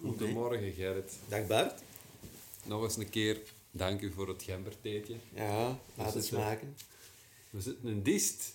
Goedemorgen 0.00 0.72
Gerrit. 0.72 1.18
Dag 1.28 1.46
Bart. 1.46 1.82
Nog 2.64 2.82
eens 2.82 2.96
een 2.96 3.08
keer 3.08 3.40
dank 3.70 4.00
u 4.00 4.12
voor 4.12 4.28
het 4.28 4.42
gembertheetje. 4.42 5.16
Ja, 5.34 5.78
laat 5.94 6.14
het 6.14 6.24
smaken. 6.24 6.76
We 7.50 7.60
zitten 7.60 7.88
in 7.88 8.02
Diest, 8.02 8.54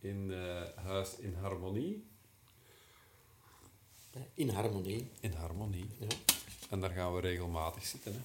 in 0.00 0.32
eh, 0.32 0.84
Huis 0.84 1.16
in 1.18 1.34
Harmonie. 1.40 2.04
In 4.34 4.48
harmonie. 4.48 5.10
In 5.20 5.32
Harmonie. 5.32 5.86
Ja. 5.98 6.06
En 6.70 6.80
daar 6.80 6.90
gaan 6.90 7.14
we 7.14 7.20
regelmatig 7.20 7.86
zitten. 7.86 8.12
Hè. 8.12 8.20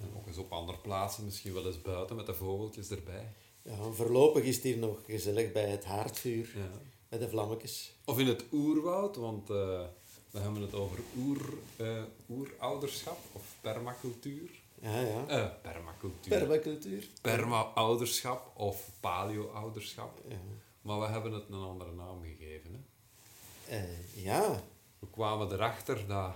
En 0.00 0.10
ook 0.16 0.26
eens 0.26 0.36
op 0.36 0.52
andere 0.52 0.78
plaatsen, 0.78 1.24
misschien 1.24 1.52
wel 1.52 1.66
eens 1.66 1.82
buiten 1.82 2.16
met 2.16 2.26
de 2.26 2.34
vogeltjes 2.34 2.90
erbij. 2.90 3.32
Ja, 3.62 3.90
voorlopig 3.90 4.44
is 4.44 4.54
het 4.54 4.64
hier 4.64 4.78
nog 4.78 4.98
gezellig 5.06 5.52
bij 5.52 5.68
het 5.68 5.84
haardvuur, 5.84 6.52
Ja. 6.56 6.70
bij 7.08 7.18
de 7.18 7.28
vlammetjes. 7.28 7.92
Of 8.04 8.18
in 8.18 8.26
het 8.26 8.44
oerwoud, 8.52 9.16
want 9.16 9.50
eh, 9.50 9.84
we 10.34 10.40
hebben 10.40 10.62
het 10.62 10.74
over 10.74 10.98
oer, 11.16 11.54
eh, 11.76 12.02
oerouderschap 12.28 13.18
of 13.32 13.56
permacultuur. 13.60 14.50
Ja, 14.80 15.00
ja. 15.00 15.26
Eh, 15.26 15.50
permacultuur. 15.62 16.38
Permacultuur. 16.38 17.08
Perma-ouderschap 17.22 18.52
of 18.56 18.90
paleo-ouderschap. 19.00 20.20
Ja. 20.28 20.36
Maar 20.82 21.00
we 21.00 21.06
hebben 21.06 21.32
het 21.32 21.48
een 21.48 21.62
andere 21.62 21.92
naam 21.92 22.22
gegeven. 22.22 22.86
Hè. 23.64 23.76
Eh, 23.76 24.24
ja. 24.24 24.62
We 24.98 25.06
kwamen 25.10 25.52
erachter 25.52 26.06
dat 26.06 26.34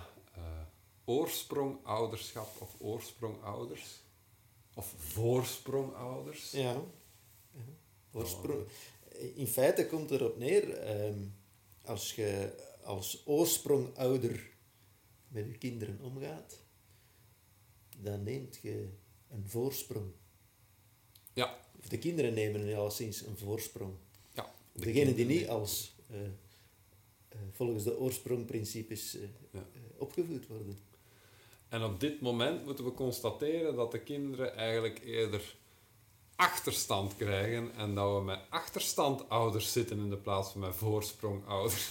oorsprongouderschap 1.04 2.60
of 2.60 2.74
oorsprongouders 2.78 4.02
of 4.74 4.94
voorsprongouders. 4.96 6.50
Ja. 6.50 6.72
ja. 7.50 7.60
Oorsprong. 8.12 8.66
In 9.34 9.46
feite 9.46 9.86
komt 9.86 10.10
erop 10.10 10.38
neer, 10.38 10.78
ehm, 10.78 11.18
als 11.84 12.14
je 12.14 12.52
als 12.88 13.22
oorsprongouder 13.26 14.50
met 15.28 15.44
je 15.46 15.58
kinderen 15.58 15.98
omgaat, 16.00 16.62
dan 17.98 18.22
neemt 18.22 18.58
je 18.62 18.88
een 19.30 19.48
voorsprong. 19.48 20.12
Ja, 21.32 21.58
Of 21.80 21.88
de 21.88 21.98
kinderen 21.98 22.34
nemen 22.34 22.76
alleszins 22.76 23.26
een 23.26 23.36
voorsprong. 23.36 23.94
ja. 24.32 24.50
de 24.72 24.80
Degene 24.84 25.14
die 25.14 25.26
niet 25.26 25.48
als 25.48 25.94
eh, 26.10 26.24
eh, 27.28 27.38
volgens 27.52 27.84
de 27.84 27.98
oorsprongprincipes 27.98 29.12
Ja. 29.12 29.18
eh, 29.52 29.80
opgevoed 29.96 30.46
worden. 30.46 30.78
En 31.68 31.84
op 31.84 32.00
dit 32.00 32.20
moment 32.20 32.64
moeten 32.64 32.84
we 32.84 32.92
constateren 32.92 33.74
dat 33.74 33.92
de 33.92 34.00
kinderen 34.00 34.56
eigenlijk 34.56 34.98
eerder 35.04 35.56
achterstand 36.36 37.16
krijgen 37.16 37.74
en 37.74 37.94
dat 37.94 38.16
we 38.18 38.22
met 38.24 38.40
achterstandouders 38.48 39.72
zitten 39.72 39.98
in 39.98 40.10
de 40.10 40.16
plaats 40.16 40.50
van 40.50 40.60
met 40.60 40.74
voorsprongouders. 40.74 41.90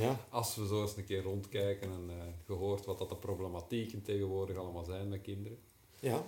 Ja, 0.00 0.26
Als 0.28 0.56
we 0.56 0.66
zo 0.66 0.82
eens 0.82 0.96
een 0.96 1.04
keer 1.04 1.22
rondkijken 1.22 1.90
en 1.90 2.10
eh, 2.10 2.16
gehoord 2.44 2.84
wat 2.84 2.98
dat 2.98 3.08
de 3.08 3.16
problematieken 3.16 4.02
tegenwoordig 4.02 4.56
allemaal 4.56 4.84
zijn 4.84 5.08
met 5.08 5.20
kinderen. 5.22 5.58
ja. 6.00 6.26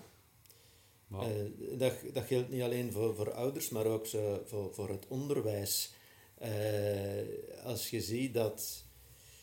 Maar, 1.06 1.22
Eh, 1.30 1.78
dat, 1.78 1.92
dat 2.12 2.24
geldt 2.24 2.50
niet 2.50 2.62
alleen 2.62 2.92
voor, 2.92 3.14
voor 3.14 3.32
ouders, 3.32 3.68
maar 3.68 3.86
ook 3.86 4.06
zo 4.06 4.42
voor, 4.44 4.74
voor 4.74 4.88
het 4.88 5.06
onderwijs. 5.08 5.92
Eh, 6.38 7.64
als 7.64 7.90
je 7.90 8.00
ziet 8.00 8.34
dat 8.34 8.84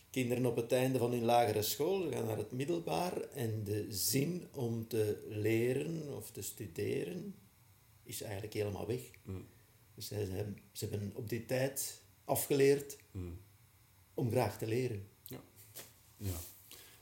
kinderen 0.09 0.45
op 0.45 0.55
het 0.55 0.71
einde 0.71 0.97
van 0.99 1.11
hun 1.11 1.23
lagere 1.25 1.61
school 1.61 2.11
gaan 2.11 2.25
naar 2.25 2.37
het 2.37 2.51
middelbaar 2.51 3.21
en 3.21 3.63
de 3.63 3.85
zin 3.89 4.47
om 4.53 4.87
te 4.87 5.25
leren 5.29 6.15
of 6.15 6.31
te 6.31 6.41
studeren 6.41 7.35
is 8.03 8.21
eigenlijk 8.21 8.53
helemaal 8.53 8.87
weg. 8.87 9.01
mm, 9.23 9.45
Dus 9.95 10.07
ze, 10.07 10.15
hebben, 10.15 10.57
ze 10.71 10.87
hebben 10.89 11.11
op 11.15 11.29
die 11.29 11.45
tijd 11.45 12.01
afgeleerd 12.25 12.97
mm, 13.11 13.37
om 14.13 14.31
graag 14.31 14.57
te 14.57 14.67
leren. 14.67 15.07
ja. 16.17 16.29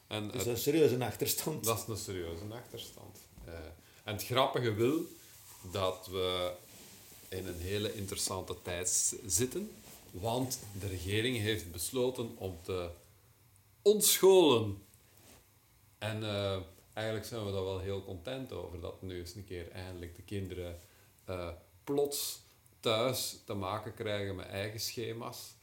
En 0.07 0.23
Dus 0.23 0.33
het- 0.33 0.33
dat 0.33 0.41
is 0.45 0.47
een 0.66 0.73
serieuze 0.73 1.05
achterstand. 1.05 1.63
Dat 1.63 1.77
is 1.77 1.88
een 1.88 1.97
serieuze 1.97 2.44
achterstand. 2.51 3.17
Eh, 3.45 3.53
en 4.03 4.13
het 4.13 4.23
grappige 4.25 4.73
wil 4.73 5.01
dat 5.72 6.07
we 6.07 6.53
in 7.29 7.47
een 7.47 7.59
hele 7.59 7.94
interessante 7.94 8.55
tijd 8.61 9.16
zitten, 9.25 9.72
want 10.11 10.59
de 10.79 10.88
regering 10.88 11.38
heeft 11.38 11.72
besloten 11.72 12.31
om 12.38 12.57
te 12.63 12.89
ontscholen. 13.81 14.83
En 15.97 16.23
eh, 16.23 16.57
eigenlijk 16.93 17.25
zijn 17.28 17.45
we 17.45 17.51
daar 17.51 17.63
wel 17.63 17.79
heel 17.79 18.03
content 18.03 18.51
over, 18.51 18.79
dat 18.79 19.01
nu 19.01 19.19
eens 19.19 19.35
een 19.35 19.45
keer 19.45 19.72
eindelijk 19.72 20.16
de 20.16 20.22
kinderen 20.22 20.79
eh, 21.25 21.49
plots 21.83 22.39
thuis 22.79 23.38
te 23.45 23.53
maken 23.53 23.93
krijgen 23.93 24.35
met 24.35 24.47
eigen 24.47 24.79
schema's. 24.79 25.53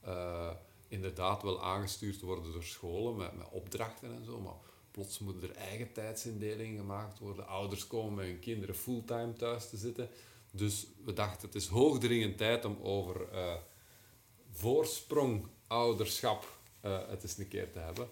Eh, 0.00 0.50
inderdaad 0.88 1.42
wel 1.42 1.62
aangestuurd 1.62 2.20
worden 2.20 2.52
door 2.52 2.62
scholen 2.62 3.16
met, 3.16 3.36
met 3.36 3.46
opdrachten 3.50 4.14
en 4.14 4.24
zo, 4.24 4.40
maar 4.40 4.54
plots 4.90 5.18
moeten 5.18 5.48
er 5.48 5.56
eigen 5.56 5.92
tijdsindelingen 5.92 6.78
gemaakt 6.78 7.18
worden. 7.18 7.46
Ouders 7.46 7.86
komen 7.86 8.14
met 8.14 8.26
hun 8.26 8.38
kinderen 8.38 8.74
fulltime 8.74 9.32
thuis 9.32 9.68
te 9.68 9.76
zitten. 9.76 10.08
Dus 10.50 10.86
we 11.04 11.12
dachten, 11.12 11.46
het 11.46 11.56
is 11.56 11.66
hoogdringend 11.66 12.36
tijd 12.36 12.64
om 12.64 12.78
over 12.82 13.28
eh 13.32 13.54
voorspronouderschap 14.50 16.58
eh 16.80 17.08
het 17.08 17.22
eens 17.22 17.38
een 17.38 17.48
keer 17.48 17.72
te 17.72 17.78
hebben. 17.78 18.08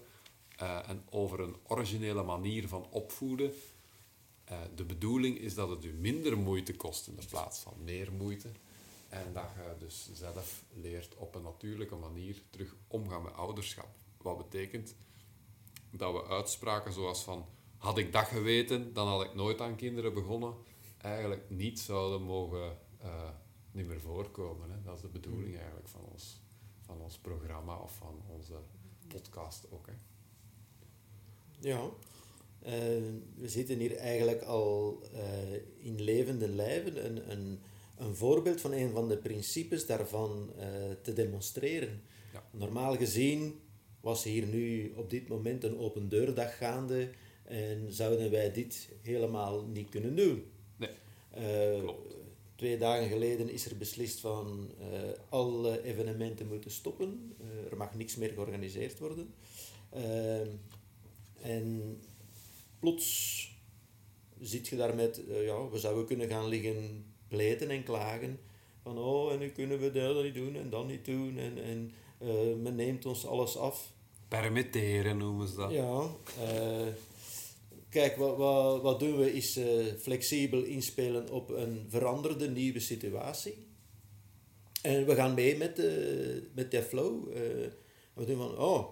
Eh, 0.57 0.89
en 0.89 1.03
over 1.09 1.39
een 1.39 1.55
originele 1.67 2.23
manier 2.23 2.67
van 2.67 2.87
opvoeden. 2.89 3.53
De 4.75 4.83
bedoeling 4.83 5.37
is 5.37 5.55
dat 5.55 5.69
het 5.69 5.85
u 5.85 5.93
minder 5.93 6.37
moeite 6.37 6.75
kost 6.75 7.07
in 7.07 7.15
de 7.15 7.25
plaats 7.25 7.59
van 7.59 7.73
meer 7.83 8.11
moeite. 8.11 8.49
En 9.09 9.33
dat 9.33 9.43
je 9.55 9.75
dus 9.79 10.09
zelf 10.13 10.63
leert 10.73 11.15
op 11.15 11.35
een 11.35 11.43
natuurlijke 11.43 11.95
manier 11.95 12.41
terug 12.49 12.75
omgaan 12.87 13.23
met 13.23 13.33
ouderschap. 13.33 13.89
Wat 14.17 14.37
betekent 14.37 14.95
dat 15.91 16.13
we 16.13 16.27
uitspraken 16.27 16.93
zoals 16.93 17.23
van 17.23 17.45
had 17.77 17.97
ik 17.97 18.11
dat 18.11 18.25
geweten, 18.25 18.93
dan 18.93 19.07
had 19.07 19.23
ik 19.23 19.33
nooit 19.33 19.61
aan 19.61 19.75
kinderen 19.75 20.13
begonnen, 20.13 20.53
eigenlijk 20.97 21.49
niet 21.49 21.79
zouden 21.79 22.21
mogen 22.21 22.77
eh, 22.97 23.29
niet 23.71 23.87
meer 23.87 24.01
voorkomen. 24.01 24.71
Hè. 24.71 24.81
Dat 24.81 24.95
is 24.95 25.01
de 25.01 25.07
bedoeling 25.07 25.55
eigenlijk 25.57 25.87
van 25.87 26.01
ons, 26.11 26.41
van 26.81 27.01
ons 27.01 27.17
programma 27.17 27.77
of 27.77 27.95
van 27.95 28.21
onze 28.27 28.53
podcast 29.07 29.71
ook. 29.71 29.87
Hè. 29.87 29.93
Ja, 31.59 31.89
Eh, 32.59 32.73
we 33.35 33.47
zitten 33.49 33.79
hier 33.79 33.95
eigenlijk 33.95 34.41
al 34.41 34.99
eh, 35.13 35.53
in 35.85 36.01
levende 36.01 36.47
lijven 36.47 37.05
een, 37.05 37.31
een, 37.31 37.59
een 37.97 38.15
voorbeeld 38.15 38.61
van 38.61 38.71
een 38.71 38.91
van 38.91 39.07
de 39.07 39.17
principes 39.17 39.85
daarvan 39.85 40.51
eh, 40.57 40.67
te 41.01 41.13
demonstreren. 41.13 42.01
Ja. 42.33 42.43
Normaal 42.51 42.95
gezien 42.95 43.59
was 44.01 44.23
hier 44.23 44.45
nu 44.45 44.93
op 44.95 45.09
dit 45.09 45.27
moment 45.27 45.63
een 45.63 45.77
open 45.77 46.09
deurdag 46.09 46.57
gaande 46.57 47.09
en 47.43 47.93
zouden 47.93 48.31
wij 48.31 48.51
dit 48.51 48.89
helemaal 49.01 49.65
niet 49.65 49.89
kunnen 49.89 50.15
doen. 50.15 50.43
Nee, 50.77 50.89
Eh, 51.31 51.79
klopt. 51.79 52.15
Twee 52.55 52.77
dagen 52.77 53.07
geleden 53.07 53.49
is 53.49 53.65
er 53.65 53.77
beslist 53.77 54.19
van 54.19 54.71
eh, 54.79 54.87
alle 55.29 55.83
evenementen 55.83 56.47
moeten 56.47 56.71
stoppen. 56.71 57.35
Er 57.71 57.77
mag 57.77 57.95
niks 57.95 58.15
meer 58.15 58.29
georganiseerd 58.29 58.99
worden. 58.99 59.33
En 61.41 61.97
plots 62.79 63.51
zit 64.39 64.67
je 64.67 64.75
daar 64.75 64.95
met, 64.95 65.21
ja, 65.27 65.69
we 65.69 65.79
zouden 65.79 66.05
kunnen 66.05 66.27
gaan 66.29 66.47
liggen 66.47 67.05
pleten 67.27 67.69
en 67.69 67.83
klagen. 67.83 68.39
Van, 68.83 68.97
oh, 68.97 69.31
en 69.31 69.39
nu 69.39 69.49
kunnen 69.49 69.79
we 69.79 69.91
dat 69.91 70.23
niet 70.23 70.33
doen 70.33 70.55
en 70.55 70.69
dat 70.69 70.87
niet 70.87 71.05
doen. 71.05 71.37
En, 71.37 71.63
en 71.63 71.91
eh, 72.17 72.55
men 72.61 72.75
neemt 72.75 73.05
ons 73.05 73.25
alles 73.25 73.57
af. 73.57 73.91
Permitteren 74.27 75.17
noemen 75.17 75.47
ze 75.47 75.55
dat. 75.55 75.71
Ja, 75.71 76.09
eh, 76.41 76.87
kijk, 77.89 78.15
wat, 78.15 78.37
wat, 78.37 78.81
wat 78.81 78.99
doen 78.99 79.17
we 79.17 79.33
is 79.33 79.57
eh, 79.57 79.85
flexibel 79.99 80.63
inspelen 80.63 81.29
op 81.29 81.49
een 81.49 81.85
veranderde 81.89 82.49
nieuwe 82.49 82.79
situatie. 82.79 83.65
En 84.81 85.05
we 85.05 85.15
gaan 85.15 85.33
mee 85.33 85.57
met, 85.57 85.75
de, 85.75 86.49
met 86.53 86.71
de 86.71 86.83
flow. 86.83 87.33
we 88.13 88.25
doen 88.25 88.37
van, 88.37 88.57
oh, 88.57 88.87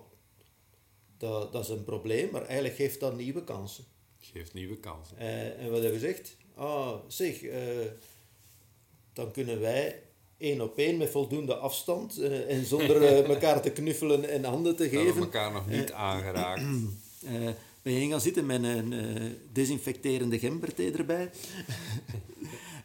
dat, 1.18 1.54
dat 1.54 1.64
is 1.64 1.70
een 1.70 1.84
probleem, 1.84 2.32
maar 2.32 2.46
eigenlijk 2.46 2.76
geeft 2.76 3.00
dat 3.00 3.16
nieuwe 3.16 3.44
kansen. 3.44 3.84
Geeft 4.20 4.54
nieuwe 4.54 4.80
kansen. 4.80 5.18
En 5.18 5.72
wat 5.72 5.82
hebben 5.82 5.82
we 5.82 6.08
gezegd? 6.08 6.38
Ah, 6.54 6.96
zeg, 7.08 7.42
dan 9.16 9.32
kunnen 9.32 9.60
wij 9.60 10.02
één 10.38 10.62
op 10.62 10.78
één 10.78 10.98
met 10.98 11.10
voldoende 11.10 11.56
afstand 11.56 12.18
eh, 12.18 12.50
en 12.58 12.66
zonder 12.66 13.02
eh, 13.06 13.30
elkaar 13.30 13.62
te 13.62 13.72
knuffelen 13.72 14.30
en 14.30 14.44
handen 14.44 14.76
te 14.76 14.90
geven. 14.90 15.22
elkaar 15.22 15.52
nog 15.52 15.68
niet 15.68 15.92
aangeraakt. 15.92 16.62
Eh 17.26 17.50
we 17.82 18.08
gaan 18.10 18.22
zitten 18.22 18.46
met 18.46 18.64
een 18.64 18.94
eh, 18.94 19.32
desinfecterende 19.52 20.40
gemberthee 20.40 20.92
erbij. 20.92 21.30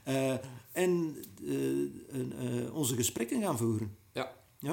Eh, 0.05 0.35
en 0.73 1.17
eh, 1.47 2.65
eh, 2.65 2.75
onze 2.75 2.94
gesprekken 2.94 3.43
gaan 3.43 3.59
voeren. 3.59 3.97
Ja. 4.12 4.33
Ja? 4.59 4.73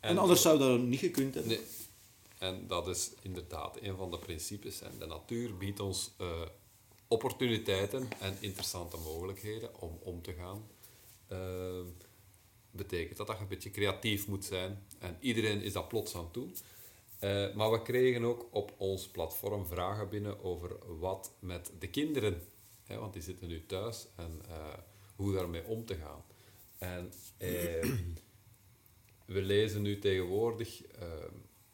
En, 0.00 0.10
En- 0.10 0.18
anders 0.18 0.42
zou 0.42 0.58
dat 0.58 0.80
niet 0.80 0.98
gekund 0.98 1.34
hebben. 1.34 1.52
Nee. 1.52 1.60
En 2.38 2.64
dat 2.66 2.88
is 2.88 3.10
inderdaad 3.22 3.78
een 3.80 3.96
van 3.96 4.10
de 4.10 4.18
principes. 4.18 4.82
En 4.82 4.90
de 4.98 5.06
natuur 5.06 5.56
biedt 5.56 5.80
ons 5.80 6.10
eh, 6.18 6.26
opportuniteiten 7.08 8.08
en 8.20 8.36
interessante 8.40 8.96
mogelijkheden 8.96 9.80
om 9.80 9.98
om 10.02 10.22
te 10.22 10.32
gaan. 10.32 10.62
Eh, 11.32 11.80
betekent 12.70 13.16
dat 13.16 13.26
dat 13.26 13.36
je 13.36 13.42
een 13.42 13.48
beetje 13.48 13.70
creatief 13.70 14.28
moet 14.28 14.44
zijn. 14.44 14.86
En 14.98 15.16
iedereen 15.20 15.62
is 15.62 15.72
dat 15.72 15.88
plots 15.88 16.16
aan 16.16 16.30
toe. 16.30 16.48
Eh, 17.22 17.54
maar 17.54 17.70
we 17.70 17.82
kregen 17.82 18.24
ook 18.24 18.46
op 18.50 18.74
ons 18.76 19.08
platform 19.08 19.66
vragen 19.66 20.08
binnen 20.08 20.42
over 20.44 20.98
wat 20.98 21.32
met 21.38 21.72
de 21.78 21.88
kinderen, 21.88 22.42
hè, 22.84 22.98
want 22.98 23.12
die 23.12 23.22
zitten 23.22 23.48
nu 23.48 23.66
thuis, 23.66 24.06
en 24.16 24.42
uh, 24.48 24.74
hoe 25.16 25.32
daarmee 25.32 25.64
om 25.64 25.84
te 25.84 25.94
gaan. 25.94 26.24
En 26.78 27.12
eh, 27.36 27.90
we 29.34 29.42
lezen 29.42 29.82
nu 29.82 29.98
tegenwoordig 29.98 30.82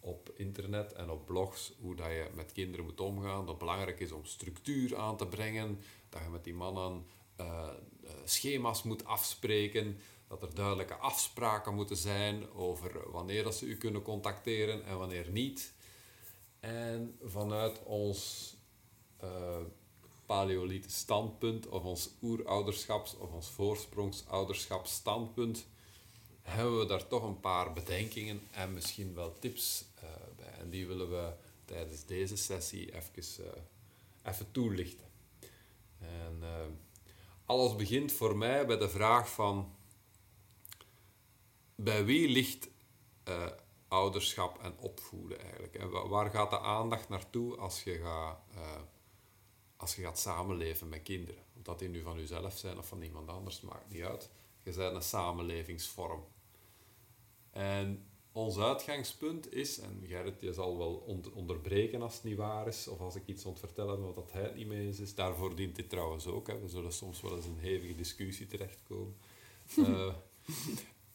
op 0.00 0.32
internet 0.36 0.92
en 0.92 1.10
op 1.10 1.26
blogs 1.26 1.72
hoe 1.80 1.96
dat 1.96 2.06
je 2.06 2.26
met 2.34 2.52
kinderen 2.52 2.84
moet 2.84 3.00
omgaan. 3.00 3.38
Dat 3.38 3.48
het 3.48 3.58
belangrijk 3.58 4.00
is 4.00 4.12
om 4.12 4.24
structuur 4.24 4.96
aan 4.96 5.16
te 5.16 5.26
brengen, 5.26 5.80
dat 6.08 6.22
je 6.22 6.28
met 6.28 6.44
die 6.44 6.54
mannen 6.54 7.04
schema's 8.24 8.82
moet 8.82 9.04
afspreken, 9.04 10.00
dat 10.28 10.42
er 10.42 10.54
duidelijke 10.54 10.94
afspraken 10.94 11.74
moeten 11.74 11.96
zijn 11.96 12.50
over 12.50 13.10
wanneer 13.10 13.44
dat 13.44 13.56
ze 13.56 13.66
u 13.66 13.76
kunnen 13.76 14.02
contacteren 14.02 14.84
en 14.84 14.98
wanneer 14.98 15.30
niet. 15.30 15.72
En 16.60 17.18
vanuit 17.22 17.82
ons 17.82 18.52
uh, 19.24 19.60
standpunt, 20.86 21.68
of 21.68 21.84
ons 21.84 22.10
oerouderschaps- 22.22 23.16
of 23.16 23.32
ons 23.32 23.48
voorsprongsouderschapsstandpunt, 23.48 25.66
hebben 26.42 26.78
we 26.78 26.86
daar 26.86 27.06
toch 27.06 27.22
een 27.22 27.40
paar 27.40 27.72
bedenkingen 27.72 28.40
en 28.50 28.72
misschien 28.72 29.14
wel 29.14 29.38
tips 29.38 29.84
uh, 29.96 30.02
bij. 30.36 30.52
En 30.58 30.70
die 30.70 30.86
willen 30.86 31.10
we 31.10 31.32
tijdens 31.64 32.04
deze 32.04 32.36
sessie 32.36 32.94
even, 32.94 33.54
even 34.22 34.50
toelichten. 34.50 35.06
En 35.98 36.42
alles 37.48 37.76
begint 37.76 38.12
voor 38.12 38.36
mij 38.36 38.66
bij 38.66 38.78
de 38.78 38.88
vraag 38.88 39.30
van 39.30 39.74
bij 41.74 42.04
wie 42.04 42.28
ligt 42.28 42.68
uh, 43.28 43.46
ouderschap 43.88 44.62
en 44.62 44.78
opvoeden 44.78 45.40
eigenlijk? 45.40 45.74
En 45.74 46.08
waar 46.08 46.30
gaat 46.30 46.50
de 46.50 46.60
aandacht 46.60 47.08
naartoe 47.08 47.56
als 47.56 47.82
je, 47.82 47.98
gaat, 47.98 48.40
uh, 48.54 48.80
als 49.76 49.96
je 49.96 50.02
gaat 50.02 50.18
samenleven 50.18 50.88
met 50.88 51.02
kinderen? 51.02 51.42
Of 51.56 51.62
dat 51.62 51.78
die 51.78 51.88
nu 51.88 52.02
van 52.02 52.18
jezelf 52.18 52.58
zijn 52.58 52.78
of 52.78 52.86
van 52.86 53.02
iemand 53.02 53.28
anders, 53.28 53.60
maakt 53.60 53.90
niet 53.90 54.02
uit. 54.02 54.30
Je 54.62 54.72
bent 54.72 54.94
een 54.94 55.02
samenlevingsvorm. 55.02 56.24
En 57.50 58.08
ons 58.38 58.58
uitgangspunt 58.58 59.52
is, 59.52 59.78
en 59.78 60.04
Gerrit 60.06 60.40
je 60.40 60.52
zal 60.52 60.78
wel 60.78 61.20
onderbreken 61.34 62.02
als 62.02 62.14
het 62.14 62.24
niet 62.24 62.36
waar 62.36 62.66
is, 62.66 62.88
of 62.88 63.00
als 63.00 63.14
ik 63.14 63.22
iets 63.26 63.44
ontvertellen 63.44 64.00
wat 64.00 64.14
dat 64.14 64.32
hij 64.32 64.42
het 64.42 64.54
niet 64.54 64.66
mee 64.66 64.86
eens 64.86 64.98
is. 64.98 65.14
Daarvoor 65.14 65.56
dient 65.56 65.76
dit 65.76 65.90
trouwens 65.90 66.26
ook. 66.26 66.46
Hè. 66.46 66.60
We 66.60 66.68
zullen 66.68 66.92
soms 66.92 67.20
wel 67.20 67.36
eens 67.36 67.44
in 67.44 67.50
een 67.50 67.58
hevige 67.58 67.94
discussie 67.94 68.46
terechtkomen. 68.46 69.16
Uh, 69.76 70.14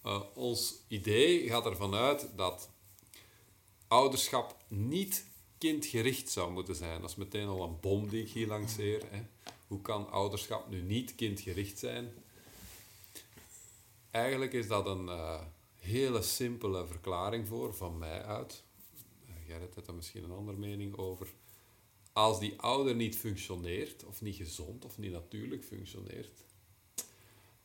Uh, 0.05 0.21
ons 0.33 0.75
idee 0.87 1.47
gaat 1.47 1.65
ervan 1.65 1.95
uit 1.95 2.29
dat 2.35 2.69
ouderschap 3.87 4.57
niet 4.67 5.25
kindgericht 5.57 6.29
zou 6.29 6.51
moeten 6.51 6.75
zijn. 6.75 7.01
Dat 7.01 7.09
is 7.09 7.15
meteen 7.15 7.47
al 7.47 7.63
een 7.63 7.79
bom 7.79 8.09
die 8.09 8.21
ik 8.23 8.29
hier 8.29 8.47
lanceer. 8.47 9.01
Hè. 9.09 9.21
Hoe 9.67 9.81
kan 9.81 10.11
ouderschap 10.11 10.69
nu 10.69 10.81
niet 10.81 11.15
kindgericht 11.15 11.79
zijn? 11.79 12.13
Eigenlijk 14.11 14.53
is 14.53 14.67
dat 14.67 14.85
een 14.85 15.05
uh, 15.05 15.41
hele 15.83 16.21
simpele 16.21 16.87
verklaring 16.87 17.47
voor, 17.47 17.73
van 17.73 17.97
mij 17.97 18.23
uit. 18.23 18.63
Uh, 19.25 19.33
Gerrit 19.45 19.75
heeft 19.75 19.85
daar 19.85 19.95
misschien 19.95 20.23
een 20.23 20.31
andere 20.31 20.57
mening 20.57 20.97
over. 20.97 21.33
Als 22.13 22.39
die 22.39 22.61
ouder 22.61 22.95
niet 22.95 23.17
functioneert, 23.17 24.03
of 24.05 24.21
niet 24.21 24.35
gezond 24.35 24.85
of 24.85 24.97
niet 24.97 25.11
natuurlijk 25.11 25.63
functioneert, 25.63 26.43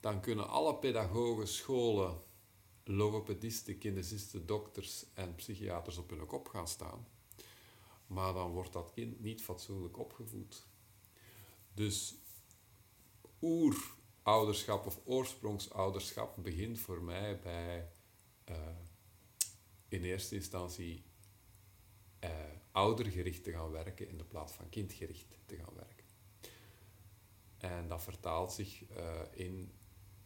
dan 0.00 0.20
kunnen 0.20 0.48
alle 0.48 0.74
pedagogen, 0.74 1.48
scholen, 1.48 2.22
logopedisten, 2.84 3.78
kinesisten, 3.78 4.46
dokters 4.46 5.04
en 5.14 5.34
psychiaters 5.34 5.96
op 5.96 6.10
hun 6.10 6.26
kop 6.26 6.48
gaan 6.48 6.68
staan. 6.68 7.06
Maar 8.06 8.32
dan 8.32 8.50
wordt 8.50 8.72
dat 8.72 8.90
kind 8.94 9.20
niet 9.20 9.42
fatsoenlijk 9.42 9.98
opgevoed. 9.98 10.66
Dus 11.74 12.14
oerouderschap 13.42 14.86
of 14.86 15.00
oorsprongsouderschap 15.04 16.36
begint 16.42 16.78
voor 16.78 17.02
mij 17.02 17.40
bij 17.40 17.88
uh, 18.50 18.56
in 19.88 20.04
eerste 20.04 20.34
instantie 20.34 21.04
uh, 22.24 22.30
oudergericht 22.72 23.44
te 23.44 23.52
gaan 23.52 23.70
werken 23.70 24.08
in 24.08 24.18
de 24.18 24.24
plaats 24.24 24.52
van 24.52 24.68
kindgericht 24.68 25.38
te 25.46 25.56
gaan 25.56 25.74
werken. 25.74 26.04
En 27.58 27.88
dat 27.88 28.02
vertaalt 28.02 28.52
zich 28.52 28.90
uh, 28.90 29.20
in 29.30 29.72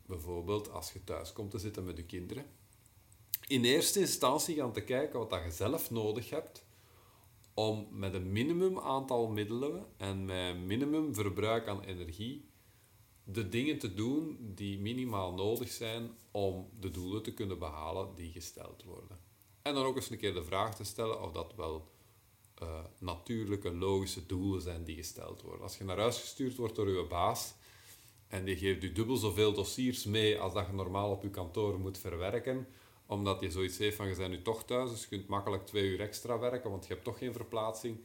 bijvoorbeeld 0.07 0.71
als 0.71 0.93
je 0.93 1.05
thuis 1.05 1.33
komt 1.33 1.51
te 1.51 1.59
zitten 1.59 1.85
met 1.85 1.97
je 1.97 2.05
kinderen, 2.05 2.47
in 3.47 3.65
eerste 3.65 4.01
instantie 4.01 4.57
gaan 4.57 4.73
te 4.73 4.85
kijken 4.85 5.19
wat 5.19 5.43
je 5.45 5.51
zelf 5.51 5.91
nodig 5.91 6.31
hebt 6.31 6.65
om 7.55 7.87
met 7.91 8.15
een 8.15 8.33
minimum 8.33 8.79
aantal 8.79 9.29
middelen 9.29 9.87
en 9.97 10.25
met 10.25 10.55
een 10.55 10.67
minimum 10.67 11.15
verbruik 11.15 11.69
aan 11.69 11.83
energie 11.83 12.51
de 13.25 13.49
dingen 13.49 13.79
te 13.79 13.95
doen 13.95 14.53
die 14.55 14.79
minimaal 14.79 15.33
nodig 15.33 15.71
zijn 15.71 16.11
om 16.31 16.69
de 16.81 16.91
doelen 16.91 17.23
te 17.23 17.35
kunnen 17.35 17.59
behalen 17.59 18.15
die 18.15 18.33
gesteld 18.33 18.83
worden. 18.83 19.19
En 19.63 19.75
dan 19.75 19.85
ook 19.85 19.97
eens 19.97 20.11
een 20.11 20.19
keer 20.19 20.35
de 20.35 20.45
vraag 20.45 20.77
te 20.77 20.85
stellen 20.85 21.23
of 21.23 21.33
dat 21.33 21.55
wel 21.57 21.91
uh, 22.63 22.85
natuurlijke, 22.99 23.75
logische 23.75 24.27
doelen 24.27 24.63
zijn 24.63 24.85
die 24.85 24.97
gesteld 24.97 25.43
worden. 25.43 25.63
Als 25.63 25.79
je 25.79 25.85
naar 25.85 25.99
huis 25.99 26.21
gestuurd 26.21 26.57
wordt 26.57 26.77
door 26.77 26.89
je 26.89 27.07
baas, 27.07 27.55
en 28.29 28.45
die 28.45 28.57
geeft 28.57 28.83
u 28.83 28.93
dubbel 28.93 29.17
zoveel 29.17 29.53
dossiers 29.53 30.05
mee 30.05 30.39
als 30.39 30.53
dat 30.53 30.67
je 30.67 30.73
normaal 30.73 31.11
op 31.11 31.23
je 31.23 31.31
kantoor 31.31 31.79
moet 31.79 31.99
verwerken, 31.99 32.67
omdat 33.07 33.41
je 33.41 33.51
zoiets 33.51 33.79
heeft 33.79 33.97
van 33.97 34.09
je 34.09 34.17
bent 34.17 34.31
nu 34.31 34.43
toch 34.43 34.65
thuis, 34.65 34.91
dus 34.91 35.03
je 35.03 35.09
kunt 35.09 35.27
makkelijk 35.27 35.67
twee 35.67 35.85
uur 35.85 36.01
extra 36.01 36.39
werken, 36.39 36.71
want 36.71 36.87
je 36.87 36.93
hebt 36.93 37.05
toch 37.05 37.19
geen 37.19 37.33
verplaatsing, 37.33 37.99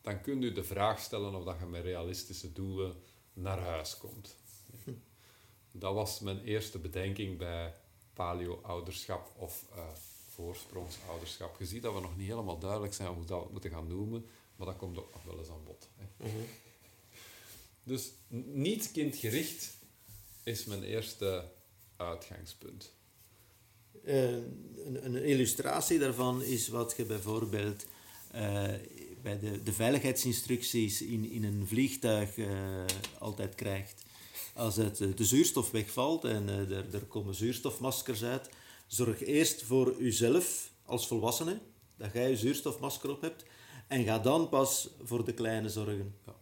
dan 0.00 0.20
kunt 0.20 0.44
u 0.44 0.52
de 0.52 0.64
vraag 0.64 1.00
stellen 1.00 1.34
of 1.34 1.44
dat 1.44 1.58
je 1.58 1.66
met 1.66 1.84
realistische 1.84 2.52
doelen 2.52 2.94
naar 3.32 3.58
huis 3.58 3.98
komt. 3.98 4.36
Dat 5.72 5.94
was 5.94 6.20
mijn 6.20 6.44
eerste 6.44 6.78
bedenking 6.78 7.38
bij 7.38 7.74
paleo-ouderschap 8.12 9.32
of 9.36 9.64
uh, 9.74 9.88
voorsprongsouderschap. 10.28 11.58
Je 11.58 11.66
ziet 11.66 11.82
dat 11.82 11.94
we 11.94 12.00
nog 12.00 12.16
niet 12.16 12.28
helemaal 12.28 12.58
duidelijk 12.58 12.94
zijn 12.94 13.08
hoe 13.08 13.20
we 13.20 13.26
dat 13.26 13.50
moeten 13.50 13.70
gaan 13.70 13.86
noemen, 13.86 14.26
maar 14.56 14.66
dat 14.66 14.76
komt 14.76 14.98
ook 14.98 15.12
nog 15.12 15.24
wel 15.24 15.38
eens 15.38 15.48
aan 15.48 15.64
bod. 15.64 15.88
Hè. 15.96 16.26
Mhm. 16.26 16.42
Dus 17.82 18.10
niet 18.52 18.92
kindgericht 18.92 19.76
is 20.42 20.64
mijn 20.64 20.82
eerste 20.82 21.52
uitgangspunt. 21.96 22.92
Uh, 24.04 24.30
een, 24.84 25.04
een, 25.04 25.24
illustratie 25.24 25.98
daarvan 25.98 26.42
is 26.42 26.68
wat 26.68 26.94
je 26.96 27.04
bijvoorbeeld 27.04 27.84
uh, 28.34 28.40
bij 29.22 29.38
de, 29.38 29.62
de 29.62 29.72
veiligheidsinstructies 29.72 31.02
in, 31.02 31.30
in 31.30 31.44
een 31.44 31.66
vliegtuig 31.66 32.36
uh, 32.36 32.84
altijd 33.18 33.54
krijgt. 33.54 34.04
Als 34.56 34.76
het, 34.76 34.96
de 34.96 35.24
zuurstof 35.24 35.70
wegvalt 35.70 36.24
en 36.24 36.48
er, 36.48 36.94
er 36.94 37.04
komen 37.04 37.34
zuurstofmaskers 37.34 38.24
uit, 38.24 38.50
zorg 38.86 39.22
eerst 39.22 39.62
voor 39.62 39.96
uzelf 39.98 40.70
als 40.84 41.06
volwassene, 41.06 41.60
dat 41.96 42.12
jij 42.12 42.30
je 42.30 42.36
zuurstofmasker 42.36 43.10
op 43.10 43.20
hebt, 43.20 43.44
en 43.88 44.04
ga 44.04 44.18
dan 44.18 44.48
pas 44.48 44.88
voor 45.02 45.24
de 45.24 45.32
kleine 45.34 45.68
zorgen. 45.68 46.14
Ja 46.26 46.34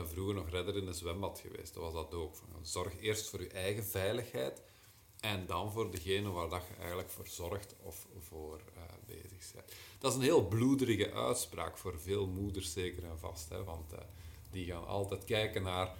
ben 0.00 0.08
vroeger 0.08 0.34
nog 0.34 0.50
redder 0.50 0.76
in 0.76 0.86
een 0.86 0.94
zwembad 0.94 1.38
geweest. 1.38 1.74
Dat 1.74 1.82
was 1.82 1.92
dat 1.92 2.14
ook. 2.14 2.34
Zorg 2.62 3.00
eerst 3.00 3.28
voor 3.28 3.40
je 3.40 3.48
eigen 3.48 3.84
veiligheid 3.84 4.62
en 5.20 5.46
dan 5.46 5.72
voor 5.72 5.90
degene 5.90 6.30
waar 6.30 6.48
dat 6.48 6.62
je 6.68 6.74
eigenlijk 6.74 7.10
voor 7.10 7.26
zorgt 7.26 7.74
of 7.82 8.06
voor 8.18 8.60
uh, 8.76 8.82
bezig 9.06 9.52
bent. 9.52 9.72
Dat 9.98 10.10
is 10.10 10.18
een 10.18 10.24
heel 10.24 10.48
bloederige 10.48 11.12
uitspraak 11.12 11.78
voor 11.78 12.00
veel 12.00 12.26
moeders 12.26 12.72
zeker 12.72 13.04
en 13.04 13.18
vast. 13.18 13.48
Hè, 13.48 13.64
want 13.64 13.92
uh, 13.92 13.98
die 14.50 14.66
gaan 14.66 14.86
altijd 14.86 15.24
kijken 15.24 15.62
naar 15.62 15.94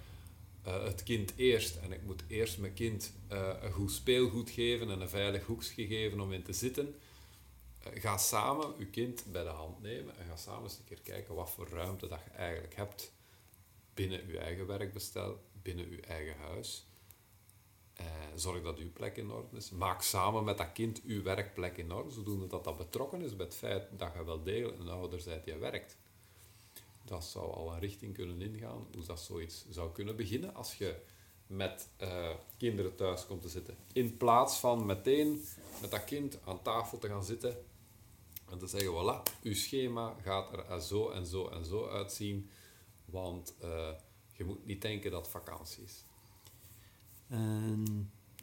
uh, 0.67 0.83
het 0.83 1.03
kind 1.03 1.33
eerst. 1.35 1.75
En 1.75 1.91
ik 1.91 2.03
moet 2.03 2.23
eerst 2.27 2.57
mijn 2.57 2.73
kind 2.73 3.13
een 3.61 3.71
goed 3.71 3.91
speelgoed 3.91 4.49
geven 4.49 4.89
en 4.89 5.01
een 5.01 5.09
veilig 5.09 5.45
hoekje 5.45 5.87
geven 5.87 6.19
om 6.19 6.33
in 6.33 6.43
te 6.43 6.53
zitten. 6.53 6.95
ga 7.79 8.17
samen 8.17 8.73
je 8.77 8.85
kind 8.85 9.25
bij 9.31 9.43
de 9.43 9.49
hand 9.49 9.81
nemen 9.81 10.17
en 10.17 10.25
ga 10.25 10.35
samen 10.35 10.63
eens 10.63 10.77
een 10.77 10.83
keer 10.83 11.01
kijken 11.03 11.35
wat 11.35 11.51
voor 11.51 11.69
ruimte 11.69 12.07
dat 12.07 12.19
je 12.25 12.31
eigenlijk 12.31 12.75
hebt 12.75 13.11
binnen 13.93 14.21
uw 14.27 14.37
eigen 14.37 14.67
werkbestel, 14.67 15.39
binnen 15.61 15.85
uw 15.89 15.99
eigen 15.99 16.37
huis. 16.37 16.85
Eh, 17.93 18.05
zorg 18.35 18.61
dat 18.61 18.77
uw 18.77 18.91
plek 18.93 19.17
in 19.17 19.31
orde 19.31 19.57
is. 19.57 19.69
Maak 19.69 20.01
samen 20.01 20.43
met 20.43 20.57
dat 20.57 20.71
kind 20.71 21.01
uw 21.03 21.23
werkplek 21.23 21.77
in 21.77 21.91
orde, 21.91 22.11
zodoende 22.11 22.47
dat 22.47 22.63
dat 22.63 22.77
betrokken 22.77 23.21
is 23.21 23.35
bij 23.35 23.45
het 23.45 23.55
feit 23.55 23.87
dat 23.97 24.13
je 24.13 24.23
wel 24.23 24.43
degelijk 24.43 24.79
een 24.79 24.89
ouder 24.89 25.21
bent 25.25 25.43
die 25.43 25.55
werkt. 25.55 25.97
Dat 27.11 27.25
zou 27.25 27.53
al 27.53 27.73
een 27.73 27.79
richting 27.79 28.13
kunnen 28.13 28.41
ingaan, 28.41 28.87
hoe 28.93 29.05
dat 29.05 29.19
zoiets 29.19 29.65
zou 29.69 29.91
kunnen 29.91 30.15
beginnen 30.15 30.55
als 30.55 30.77
je 30.77 30.95
met 31.47 31.87
uh, 32.01 32.29
kinderen 32.57 32.95
thuis 32.95 33.25
komt 33.25 33.41
te 33.41 33.49
zitten. 33.49 33.77
In 33.93 34.17
plaats 34.17 34.57
van 34.57 34.85
meteen 34.85 35.45
met 35.81 35.91
dat 35.91 36.03
kind 36.03 36.39
aan 36.45 36.61
tafel 36.61 36.97
te 36.97 37.07
gaan 37.07 37.23
zitten 37.23 37.65
en 38.49 38.57
te 38.57 38.67
zeggen, 38.67 38.91
voilà, 38.91 39.41
uw 39.43 39.53
schema 39.55 40.15
gaat 40.21 40.53
er 40.53 40.81
zo 40.81 41.09
en 41.09 41.25
zo 41.25 41.47
en 41.47 41.65
zo 41.65 41.87
uitzien 41.87 42.49
want 43.05 43.53
uh, 43.63 43.89
je 44.31 44.43
moet 44.43 44.65
niet 44.65 44.81
denken 44.81 45.11
dat 45.11 45.29
vakantie 45.29 45.83
is. 45.83 46.03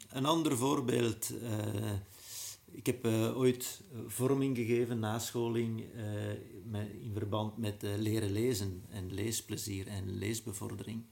een 0.09 0.25
ander 0.25 0.57
voorbeeld. 0.57 1.33
Ik 2.71 2.85
heb 2.85 3.05
uh, 3.05 3.37
ooit 3.37 3.81
vorming 4.07 4.57
gegeven, 4.57 4.99
nascholing, 4.99 5.85
uh, 5.95 6.81
in 7.01 7.11
verband 7.13 7.57
met 7.57 7.81
leren 7.81 8.31
lezen 8.31 8.83
en 8.89 9.13
leesplezier 9.13 9.87
en 9.87 10.17
leesbevordering. 10.17 11.05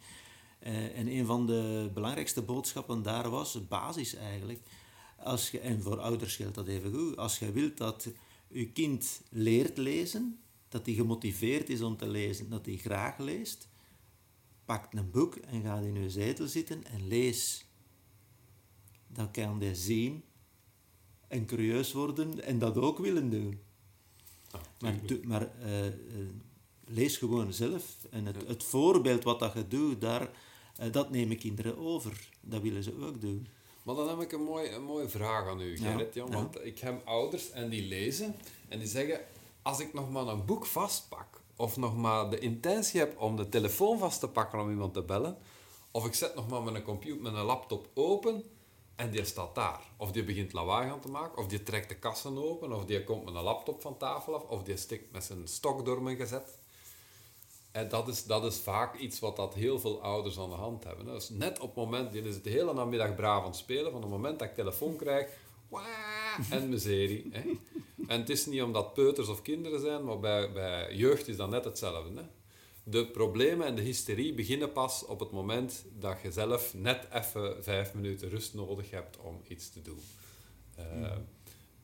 en 0.60 1.08
een 1.08 1.26
van 1.26 1.46
de 1.46 1.92
belangrijkste 1.94 2.42
boodschappen 2.42 3.04
daar 3.04 3.30
was, 3.30 3.68
basis 3.68 4.16
eigenlijk, 4.16 4.62
als 5.18 5.52
je, 5.52 5.60
en 5.60 5.82
voor 5.82 6.00
ouders 6.00 6.36
geldt 6.36 6.56
dat 6.56 6.68
even 6.68 6.94
goed, 6.94 7.18
als 7.18 7.40
je 7.40 7.52
wilt 7.52 7.78
dat 7.78 8.08
je 8.48 8.72
kind 8.72 9.22
leert 9.30 9.78
lezen, 9.78 10.40
dat 10.70 10.86
hij 10.86 10.96
gemotiveerd 10.96 11.70
is 11.70 11.82
om 11.82 11.98
te 11.98 12.08
lezen, 12.08 12.50
dat 12.50 12.66
hij 12.66 12.78
graag 12.78 13.18
leest, 13.18 13.70
pak 14.66 14.94
een 14.94 15.12
boek 15.12 15.36
en 15.36 15.62
ga 15.62 15.78
in 15.78 16.02
je 16.02 16.10
zetel 16.10 16.48
zitten 16.48 16.86
en 16.86 17.08
lees. 17.08 17.66
Dan 19.08 19.32
kan 19.32 19.62
hij 19.62 19.74
zien 19.74 20.24
en 21.28 21.46
curieus 21.46 21.94
worden 21.94 22.44
en 22.44 22.60
dat 22.60 22.78
ook 22.78 22.98
willen 22.98 23.30
doen. 23.30 23.60
Ah, 24.52 24.62
maar 24.80 24.96
maar 25.24 25.52
uh, 25.64 25.86
uh, 25.86 25.92
lees 26.86 27.18
gewoon 27.18 27.54
zelf. 27.54 27.84
En 28.10 28.26
het, 28.26 28.48
het 28.48 28.64
voorbeeld 28.64 29.24
wat 29.24 29.40
dat 29.40 29.54
je 29.54 29.68
doet, 29.68 30.02
daar, 30.02 30.30
uh, 30.82 30.92
dat 30.92 31.10
nemen 31.10 31.38
kinderen 31.38 31.78
over. 31.78 32.30
Dat 32.42 32.62
willen 32.62 32.84
ze 32.84 32.94
ook 33.06 33.22
doen. 33.22 33.48
Maar 33.84 33.96
dan 33.96 34.10
heb 34.10 34.22
ik 34.22 34.32
een 34.32 34.44
mooie, 34.44 34.72
een 34.72 34.84
mooie 34.84 35.10
vraag 35.10 35.48
aan 35.48 35.62
u, 35.62 35.78
Gerrit. 35.78 36.14
Ja, 36.14 36.28
want 36.28 36.66
ik 36.66 36.80
heb 36.80 37.08
ouders 37.08 37.52
en 37.52 37.70
die 37.70 37.88
lezen 37.88 38.36
en 38.68 38.80
die 38.80 38.88
zeggen... 38.88 39.20
Als 39.62 39.80
ik 39.80 39.94
nog 39.94 40.12
maar 40.12 40.28
een 40.28 40.46
boek 40.46 40.66
vastpak, 40.66 41.42
of 41.56 41.78
nog 41.78 41.98
maar 41.98 42.30
de 42.30 42.40
intentie 42.40 43.00
heb 43.00 43.22
om 43.22 43.36
de 43.36 43.50
telefoon 43.50 44.00
vast 44.00 44.20
te 44.20 44.28
pakken 44.28 44.60
om 44.60 44.70
iemand 44.70 44.94
te 44.94 45.02
bellen, 45.02 45.38
of 45.92 46.06
ik 46.06 46.14
zet 46.14 46.36
nog 46.36 46.50
maar 46.50 46.64
mijn 46.64 46.84
computer, 46.84 47.22
mijn 47.22 47.46
laptop 47.46 47.90
open 47.94 48.44
en 48.98 49.10
die 49.10 49.26
staat 49.26 49.56
daar. 49.56 49.82
Of 49.98 50.12
die 50.12 50.24
begint 50.24 50.54
lawaai 50.54 50.90
aan 50.90 51.00
te 51.00 51.08
maken, 51.08 51.38
of 51.38 51.48
die 51.48 51.64
trekt 51.64 51.90
de 51.90 51.96
kassen 51.96 52.38
open, 52.38 52.74
of 52.74 52.86
die 52.86 53.04
komt 53.04 53.26
met 53.26 53.36
een 53.36 53.42
laptop 53.42 53.82
van 53.82 53.98
tafel 53.98 54.36
af, 54.36 54.44
of 54.44 54.64
die 54.64 54.78
stikt 54.78 55.12
met 55.12 55.24
zijn 55.24 55.48
stok 55.48 55.86
door 55.86 56.02
mijn 56.02 56.18
gezet. 56.18 56.58
En 57.72 57.90
dat 57.90 58.08
is, 58.08 58.26
dat 58.26 58.46
is 58.46 58.58
vaak 58.58 58.96
iets 58.96 59.20
wat 59.20 59.36
dat 59.36 59.54
heel 59.54 59.80
veel 59.80 60.02
ouders 60.02 60.40
aan 60.40 60.50
de 60.50 60.56
hand 60.56 60.84
hebben. 60.84 61.06
Dus 61.06 61.30
net 61.30 61.60
op 61.60 61.76
het 61.76 61.86
moment, 61.86 62.12
die 62.12 62.22
is 62.22 62.36
het 62.36 62.44
de 62.44 62.50
hele 62.50 62.74
namiddag 62.74 63.16
braaf 63.16 63.42
aan 63.42 63.48
het 63.48 63.56
spelen, 63.56 63.92
van 63.92 64.02
het 64.02 64.10
moment 64.10 64.40
dat 64.40 64.48
ik 64.48 64.56
telefoon 64.56 64.96
krijg, 64.96 65.28
en 66.50 66.70
miserie. 66.70 67.30
Hè. 67.32 67.52
En 68.08 68.20
het 68.20 68.30
is 68.30 68.46
niet 68.46 68.62
omdat 68.62 68.94
peuters 68.94 69.28
of 69.28 69.42
kinderen 69.42 69.80
zijn, 69.80 70.04
maar 70.04 70.20
bij, 70.20 70.52
bij 70.52 70.96
jeugd 70.96 71.28
is 71.28 71.38
dat 71.38 71.50
net 71.50 71.66
hetzelfde. 71.66 72.22
Hè 72.22 72.37
de 72.90 73.08
problemen 73.08 73.68
en 73.68 73.76
de 73.76 73.82
hysterie 73.82 74.34
beginnen 74.34 74.72
pas 74.72 75.06
op 75.06 75.20
het 75.20 75.32
moment 75.32 75.86
dat 76.00 76.22
je 76.22 76.32
zelf 76.32 76.74
net 76.74 77.08
even 77.14 77.64
vijf 77.64 77.94
minuten 77.94 78.30
rust 78.30 78.54
nodig 78.54 78.92
hebt 78.92 79.18
om 79.18 79.42
iets 79.48 79.70
te 79.70 79.82
doen. 79.82 80.00
Uh, 80.80 81.12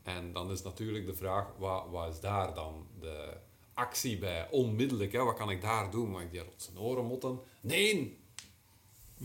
En 0.04 0.34
dan 0.34 0.52
is 0.52 0.62
natuurlijk 0.62 1.06
de 1.06 1.14
vraag, 1.14 1.56
wat, 1.58 1.86
wat 1.90 2.14
is 2.14 2.20
daar 2.20 2.54
dan 2.54 2.88
de 3.00 3.38
actie 3.74 4.18
bij? 4.18 4.50
Onmiddellijk, 4.52 5.12
hè? 5.12 5.24
wat 5.24 5.38
kan 5.38 5.50
ik 5.50 5.62
daar 5.62 5.92
doen? 5.92 6.10
Mag 6.10 6.22
ik 6.22 6.32
die 6.32 6.44
rond 6.44 6.62
zijn 6.62 6.80
oren 6.80 7.06
motten? 7.06 7.40
Nee! 7.62 8.18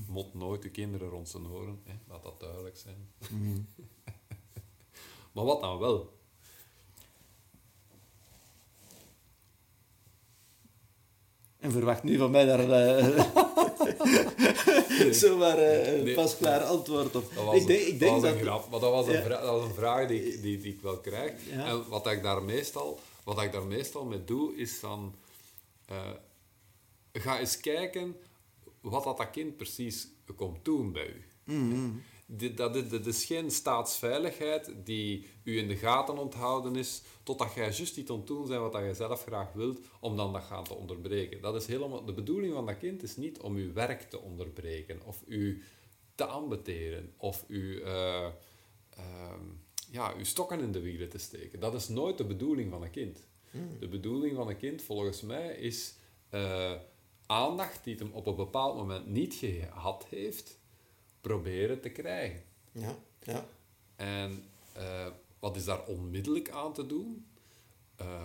Mot 0.06 0.35
nooit 0.35 0.62
de 0.62 0.70
kinderen 0.70 1.08
rond 1.08 1.28
zijn 1.28 1.47
oren, 1.47 1.80
hè? 1.85 1.94
laat 2.08 2.23
dat 2.23 2.40
duidelijk 2.40 2.76
zijn. 2.76 3.11
Mm. 3.30 3.66
maar 5.32 5.44
wat 5.44 5.61
dan 5.61 5.78
wel? 5.78 6.17
En 11.68 11.75
verwacht 11.75 12.02
nu 12.02 12.16
van 12.16 12.30
mij 12.30 12.44
daar 12.44 12.60
uh, 12.60 12.68
nee. 14.98 15.12
zomaar 15.12 15.58
uh, 15.58 16.02
nee. 16.02 16.14
pasklaar 16.14 16.60
antwoord 16.60 17.16
op. 17.16 17.34
Dat 17.34 17.44
was, 17.44 17.56
ik 17.56 17.66
denk, 17.66 17.80
ik 17.80 17.98
denk 17.98 18.12
dat, 18.12 18.20
was 18.20 18.30
een 18.30 18.38
grap, 18.38 18.70
maar 18.70 18.80
dat 18.80 18.90
was, 18.90 19.06
een, 19.06 19.22
vraag, 19.22 19.40
dat 19.40 19.50
was 19.50 19.68
een 19.68 19.75
vraag 19.75 20.08
die, 20.08 20.32
ik, 20.32 20.42
die, 20.42 20.60
die 20.60 20.72
ik 20.72 20.80
wel 20.82 20.98
krijg. 20.98 21.32
En 21.50 21.88
wat 21.88 22.06
ik 22.06 22.22
daar 22.22 22.42
meestal, 22.42 23.00
wat 23.25 23.42
ik 23.42 23.52
daar 23.52 23.66
meestal 23.66 24.04
mee 24.04 24.25
doe, 24.25 24.56
is 24.56 24.80
dan... 24.80 25.14
Uh, 25.90 25.96
ga 27.12 27.38
eens 27.38 27.60
kijken 27.60 28.16
wat 28.80 29.04
dat, 29.04 29.16
dat 29.16 29.30
kind 29.30 29.56
precies 29.56 30.08
komt 30.37 30.64
doen 30.64 30.92
bij 30.92 31.06
u. 31.06 31.25
Mm 31.44 31.72
-hmm 31.72 32.02
dit, 32.30 32.56
dat, 32.56 32.73
dit, 32.90 33.06
is 33.06 33.25
geen 33.25 33.50
staatsveiligheid 33.50 34.73
die 34.85 35.26
u 35.44 35.58
in 35.58 35.68
de 35.68 35.76
gaten 35.76 36.18
onthouden 36.18 36.76
is, 36.76 37.02
totdat 37.23 37.54
jij 37.54 37.64
juist 37.64 37.97
iets 37.97 38.11
aan 38.11 38.25
doen 38.25 38.47
zijn 38.47 38.61
wat 38.61 38.73
je 38.73 38.94
zelf 38.94 39.23
graag 39.23 39.52
wilt, 39.52 39.80
om 40.00 40.16
dan 40.16 40.32
dat 40.32 40.42
gaan 40.42 40.64
te 40.64 40.75
onderbreken. 40.75 41.40
Dat 41.40 41.54
is 41.54 41.66
helemaal, 41.66 42.04
de 42.04 42.12
bedoeling 42.12 42.54
van 42.54 42.66
dat 42.66 42.78
kind 42.78 43.02
is 43.02 43.16
niet 43.16 43.40
om 43.40 43.56
uw 43.56 43.73
werk 43.73 44.02
te 44.02 44.20
onderbreken, 44.20 45.00
of 45.04 45.23
u 45.26 45.62
te 46.14 46.25
ambeteren, 46.25 47.12
of 47.16 47.44
u, 47.47 47.80
uh, 47.80 48.26
uh, 48.99 49.32
ja, 49.90 50.14
uw 50.16 50.25
stokken 50.25 50.61
in 50.61 50.73
de 50.73 50.80
wielen 50.80 51.08
te 51.08 51.18
steken. 51.18 51.61
Dat 51.61 51.75
is 51.75 51.88
nooit 51.88 52.18
de 52.18 52.25
bedoeling 52.25 52.70
van 52.70 52.82
een 52.82 52.90
kind. 52.90 53.26
Hmm. 53.50 53.78
De 53.80 53.88
bedoeling 53.88 54.37
van 54.37 54.49
een 54.49 54.56
kind, 54.56 54.82
volgens 54.82 55.23
mij, 55.23 55.54
is 55.54 55.94
uh, 56.35 56.73
aandacht 57.26 57.85
die 57.85 57.94
het 57.94 58.02
hem 58.02 58.12
op 58.12 58.26
een 58.26 58.37
bepaald 58.37 58.76
moment 58.76 59.06
niet 59.06 59.35
gehad 59.35 60.06
heeft, 60.08 60.57
proberen 61.28 61.80
te 61.80 61.88
krijgen. 61.88 62.42
Ja, 62.73 62.99
ja. 63.23 63.47
En 63.97 64.44
uh, 64.76 65.06
wat 65.38 65.56
is 65.56 65.64
daar 65.64 65.87
onmiddellijk 65.87 66.50
aan 66.50 66.73
te 66.73 66.87
doen? 66.87 67.26
Uh, 68.00 68.25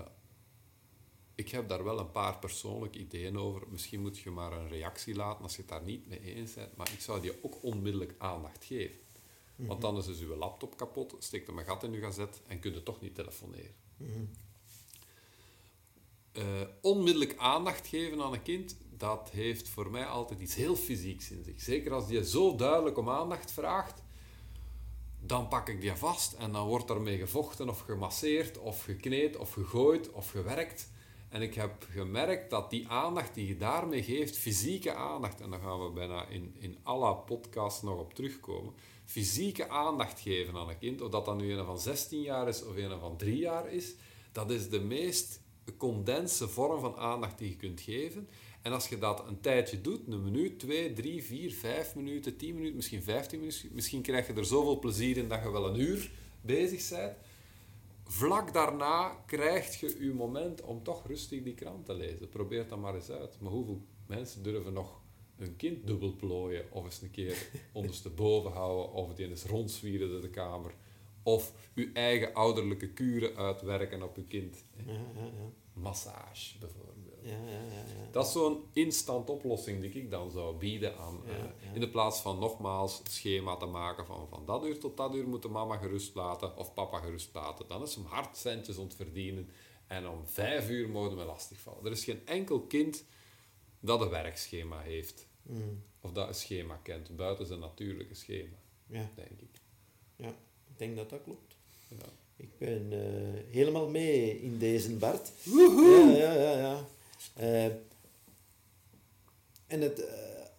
ik 1.35 1.49
heb 1.49 1.69
daar 1.69 1.83
wel 1.83 1.99
een 1.99 2.11
paar 2.11 2.39
persoonlijke 2.39 2.99
ideeën 2.99 3.37
over. 3.37 3.61
Misschien 3.69 4.01
moet 4.01 4.17
je 4.17 4.31
maar 4.31 4.51
een 4.51 4.69
reactie 4.69 5.15
laten 5.15 5.43
als 5.43 5.55
je 5.55 5.61
het 5.61 5.69
daar 5.69 5.83
niet 5.83 6.07
mee 6.07 6.19
eens 6.19 6.53
bent. 6.53 6.75
Maar 6.75 6.91
ik 6.93 6.99
zou 6.99 7.21
die 7.21 7.43
ook 7.43 7.63
onmiddellijk 7.63 8.15
aandacht 8.17 8.65
geven. 8.65 8.99
Want 9.55 9.79
mhm. 9.79 9.81
dan 9.81 9.97
is 9.97 10.05
dus 10.05 10.19
uw 10.19 10.35
laptop 10.35 10.77
kapot, 10.77 11.15
steekt 11.19 11.47
er 11.47 11.57
een 11.57 11.65
gat 11.65 11.83
in 11.83 11.93
uw 11.93 12.01
gazet 12.01 12.41
en 12.47 12.59
kunt 12.59 12.75
je 12.75 12.83
toch 12.83 13.01
niet 13.01 13.15
telefoneren. 13.15 13.75
Mm 13.97 14.29
uh, 16.37 16.61
onmiddellijk 16.81 17.35
aandacht 17.37 17.87
geven 17.87 18.21
aan 18.21 18.33
een 18.33 18.41
kind, 18.41 18.77
dat 19.03 19.29
heeft 19.31 19.69
voor 19.69 19.91
mij 19.91 20.05
altijd 20.05 20.39
iets 20.39 20.55
heel 20.55 20.75
fysieks 20.75 21.31
in 21.31 21.43
zich. 21.43 21.61
Zeker 21.61 21.93
als 21.93 22.07
die 22.07 22.25
zo 22.25 22.55
duidelijk 22.55 22.97
om 22.97 23.09
aandacht 23.09 23.51
vraagt, 23.51 24.03
dan 25.19 25.47
pak 25.47 25.69
ik 25.69 25.81
die 25.81 25.93
vast 25.93 26.33
en 26.33 26.51
dan 26.51 26.67
wordt 26.67 26.89
ermee 26.89 27.17
gevochten 27.17 27.69
of 27.69 27.79
gemasseerd 27.79 28.57
of 28.57 28.83
gekneed 28.83 29.37
of 29.37 29.53
gegooid 29.53 30.11
of 30.11 30.29
gewerkt. 30.29 30.91
En 31.29 31.41
ik 31.41 31.53
heb 31.53 31.87
gemerkt 31.89 32.49
dat 32.49 32.69
die 32.69 32.87
aandacht 32.87 33.33
die 33.33 33.47
je 33.47 33.57
daarmee 33.57 34.03
geeft, 34.03 34.37
fysieke 34.37 34.93
aandacht, 34.93 35.41
en 35.41 35.49
daar 35.49 35.59
gaan 35.59 35.83
we 35.83 35.91
bijna 35.91 36.27
in, 36.27 36.55
in 36.59 36.77
alle 36.83 37.15
podcasts 37.15 37.81
nog 37.81 37.99
op 37.99 38.13
terugkomen, 38.13 38.73
fysieke 39.05 39.69
aandacht 39.69 40.19
geven 40.19 40.55
aan 40.55 40.69
een 40.69 40.77
kind, 40.77 41.01
of 41.01 41.09
dat 41.09 41.25
dan 41.25 41.37
nu 41.37 41.53
een 41.53 41.65
van 41.65 41.79
16 41.79 42.21
jaar 42.21 42.47
is 42.47 42.65
of 42.65 42.75
een 42.75 42.99
van 42.99 43.17
3 43.17 43.37
jaar 43.37 43.71
is, 43.71 43.95
dat 44.31 44.51
is 44.51 44.69
de 44.69 44.81
meest 44.81 45.41
condense 45.77 46.47
vorm 46.47 46.79
van 46.79 46.95
aandacht 46.95 47.37
die 47.37 47.49
je 47.49 47.55
kunt 47.55 47.81
geven. 47.81 48.27
En 48.63 48.71
als 48.71 48.89
je 48.89 48.97
dat 48.97 49.27
een 49.27 49.39
tijdje 49.39 49.81
doet, 49.81 50.07
een 50.07 50.23
minuut, 50.23 50.59
twee, 50.59 50.93
drie, 50.93 51.23
vier, 51.23 51.51
vijf 51.51 51.95
minuten, 51.95 52.37
tien 52.37 52.55
minuten, 52.55 52.75
misschien 52.75 53.03
vijftien 53.03 53.39
minuten, 53.39 53.69
misschien 53.73 54.01
krijg 54.01 54.27
je 54.27 54.33
er 54.33 54.45
zoveel 54.45 54.79
plezier 54.79 55.17
in 55.17 55.27
dat 55.27 55.43
je 55.43 55.51
wel 55.51 55.67
een 55.67 55.79
uur 55.79 56.11
bezig 56.41 56.89
bent. 56.89 57.13
Vlak 58.03 58.53
daarna 58.53 59.23
krijg 59.25 59.79
je 59.79 59.95
je 59.99 60.13
moment 60.13 60.61
om 60.61 60.83
toch 60.83 61.07
rustig 61.07 61.43
die 61.43 61.53
krant 61.53 61.85
te 61.85 61.93
lezen. 61.93 62.29
Probeer 62.29 62.67
dat 62.67 62.79
maar 62.79 62.95
eens 62.95 63.09
uit. 63.09 63.39
Maar 63.39 63.51
hoeveel 63.51 63.81
mensen 64.05 64.43
durven 64.43 64.73
nog 64.73 65.01
een 65.37 65.55
kind 65.55 65.87
dubbel 65.87 66.15
plooien 66.15 66.65
of 66.71 66.83
eens 66.83 67.01
een 67.01 67.11
keer 67.11 67.49
ondersteboven 67.73 68.51
houden 68.51 68.91
of 68.91 69.13
die 69.13 69.29
eens 69.29 69.45
rondzwieren 69.45 70.09
door 70.09 70.21
de 70.21 70.29
kamer 70.29 70.73
of 71.23 71.53
uw 71.75 71.93
eigen 71.93 72.33
ouderlijke 72.33 72.89
kuren 72.89 73.35
uitwerken 73.35 74.03
op 74.03 74.17
uw 74.17 74.27
kind. 74.27 74.65
Ja, 74.85 74.91
ja, 74.93 75.23
ja. 75.23 75.49
Massage 75.73 76.57
bijvoorbeeld. 76.59 77.02
Dat 78.11 78.25
is 78.25 78.31
zo'n 78.31 78.63
instant 78.73 79.29
oplossing 79.29 79.81
die 79.81 79.91
ik 79.91 80.11
dan 80.11 80.31
zou 80.31 80.57
bieden 80.57 80.97
aan. 80.97 81.21
Uh, 81.27 81.33
in 81.73 81.79
de 81.79 81.89
plaats 81.89 82.19
van 82.19 82.39
nogmaals 82.39 82.97
het 82.97 83.11
schema 83.11 83.55
te 83.55 83.65
maken 83.65 84.05
van 84.05 84.27
van 84.29 84.45
dat 84.45 84.65
uur 84.65 84.79
tot 84.79 84.97
dat 84.97 85.15
uur 85.15 85.27
moet 85.27 85.41
de 85.41 85.47
mama 85.47 85.77
gerust 85.77 86.15
laten 86.15 86.57
of 86.57 86.73
papa 86.73 86.99
gerust 86.99 87.29
laten. 87.33 87.67
Dan 87.67 87.81
is 87.81 87.95
hem 87.95 88.05
hard 88.05 88.37
centjes 88.37 88.77
ontverdienen 88.77 89.49
en 89.87 90.07
om 90.07 90.27
vijf 90.27 90.69
uur 90.69 90.89
mogen 90.89 91.17
we 91.17 91.23
lastigvallen. 91.23 91.85
Er 91.85 91.91
is 91.91 92.03
geen 92.03 92.21
enkel 92.25 92.61
kind 92.61 93.05
dat 93.79 94.01
een 94.01 94.09
werkschema 94.09 94.79
heeft. 94.79 95.27
Mm. 95.41 95.83
Of 96.01 96.11
dat 96.11 96.27
een 96.27 96.35
schema 96.35 96.75
kent, 96.83 97.15
buiten 97.15 97.45
zijn 97.45 97.59
natuurlijke 97.59 98.15
schema, 98.15 98.57
ja. 98.87 99.09
denk 99.15 99.41
ik. 99.41 99.61
Ja, 100.15 100.27
ik 100.67 100.77
denk 100.77 100.95
dat 100.95 101.09
dat 101.09 101.23
klopt. 101.23 101.55
Ja. 101.87 102.05
Ik 102.35 102.57
ben 102.57 102.91
uh, 102.91 103.53
helemaal 103.53 103.89
mee 103.89 104.41
in 104.41 104.57
deze, 104.57 104.95
Bart. 104.95 105.31
Woehoe! 105.43 106.11
Ja, 106.17 106.33
ja, 106.33 106.41
ja. 106.41 106.57
ja. 106.57 106.87
Uh, 107.39 107.65
en 109.67 109.81
het, 109.81 109.99
uh, 109.99 110.05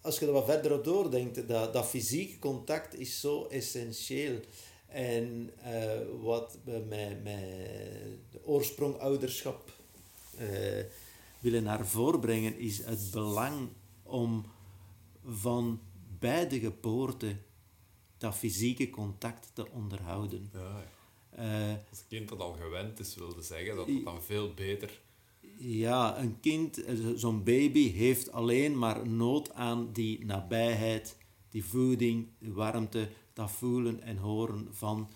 als 0.00 0.18
je 0.18 0.26
er 0.26 0.32
wat 0.32 0.44
verder 0.44 0.72
op 0.72 0.84
doordenkt, 0.84 1.48
dat, 1.48 1.72
dat 1.72 1.86
fysiek 1.86 2.40
contact 2.40 2.98
is 2.98 3.20
zo 3.20 3.46
essentieel. 3.46 4.40
En 4.86 5.50
uh, 5.66 6.22
wat 6.22 6.58
we 6.64 6.84
met, 6.88 7.22
met 7.22 7.40
de 8.30 8.40
oorsprong 8.44 8.98
ouderschap 8.98 9.72
willen 11.38 11.62
naar 11.62 11.86
voren 11.86 12.20
brengen, 12.20 12.58
is 12.58 12.84
het 12.84 13.10
belang 13.10 13.68
om 14.02 14.44
van 15.24 15.80
bij 16.18 16.48
de 16.48 16.60
geboorte 16.60 17.36
dat 18.18 18.34
fysieke 18.34 18.90
contact 18.90 19.50
te 19.52 19.70
onderhouden. 19.70 20.50
Ja, 20.52 20.60
ja. 20.60 20.92
Eh, 21.36 21.76
Als 21.90 21.98
een 21.98 22.08
kind 22.08 22.28
dat 22.28 22.40
al 22.40 22.52
gewend 22.52 23.00
is, 23.00 23.14
wilde 23.14 23.42
zeggen 23.42 23.76
dat 23.76 23.86
het 23.86 24.04
dan 24.04 24.22
veel 24.22 24.54
beter... 24.54 25.02
ja, 25.58 26.18
een 26.18 26.40
kind, 26.40 26.84
eh, 26.84 26.94
zo- 26.94 27.16
zo'n 27.16 27.42
baby, 27.44 27.90
heeft 27.92 28.32
alleen 28.32 28.78
maar 28.78 29.08
nood 29.08 29.52
aan 29.52 29.92
die 29.92 30.24
nabijheid, 30.24 31.16
die 31.50 31.64
voeding, 31.64 32.26
die 32.38 32.52
warmte, 32.52 33.08
dat 33.32 33.50
voelen 33.50 34.02
en 34.02 34.16
horen 34.16 34.68
van 34.70 35.08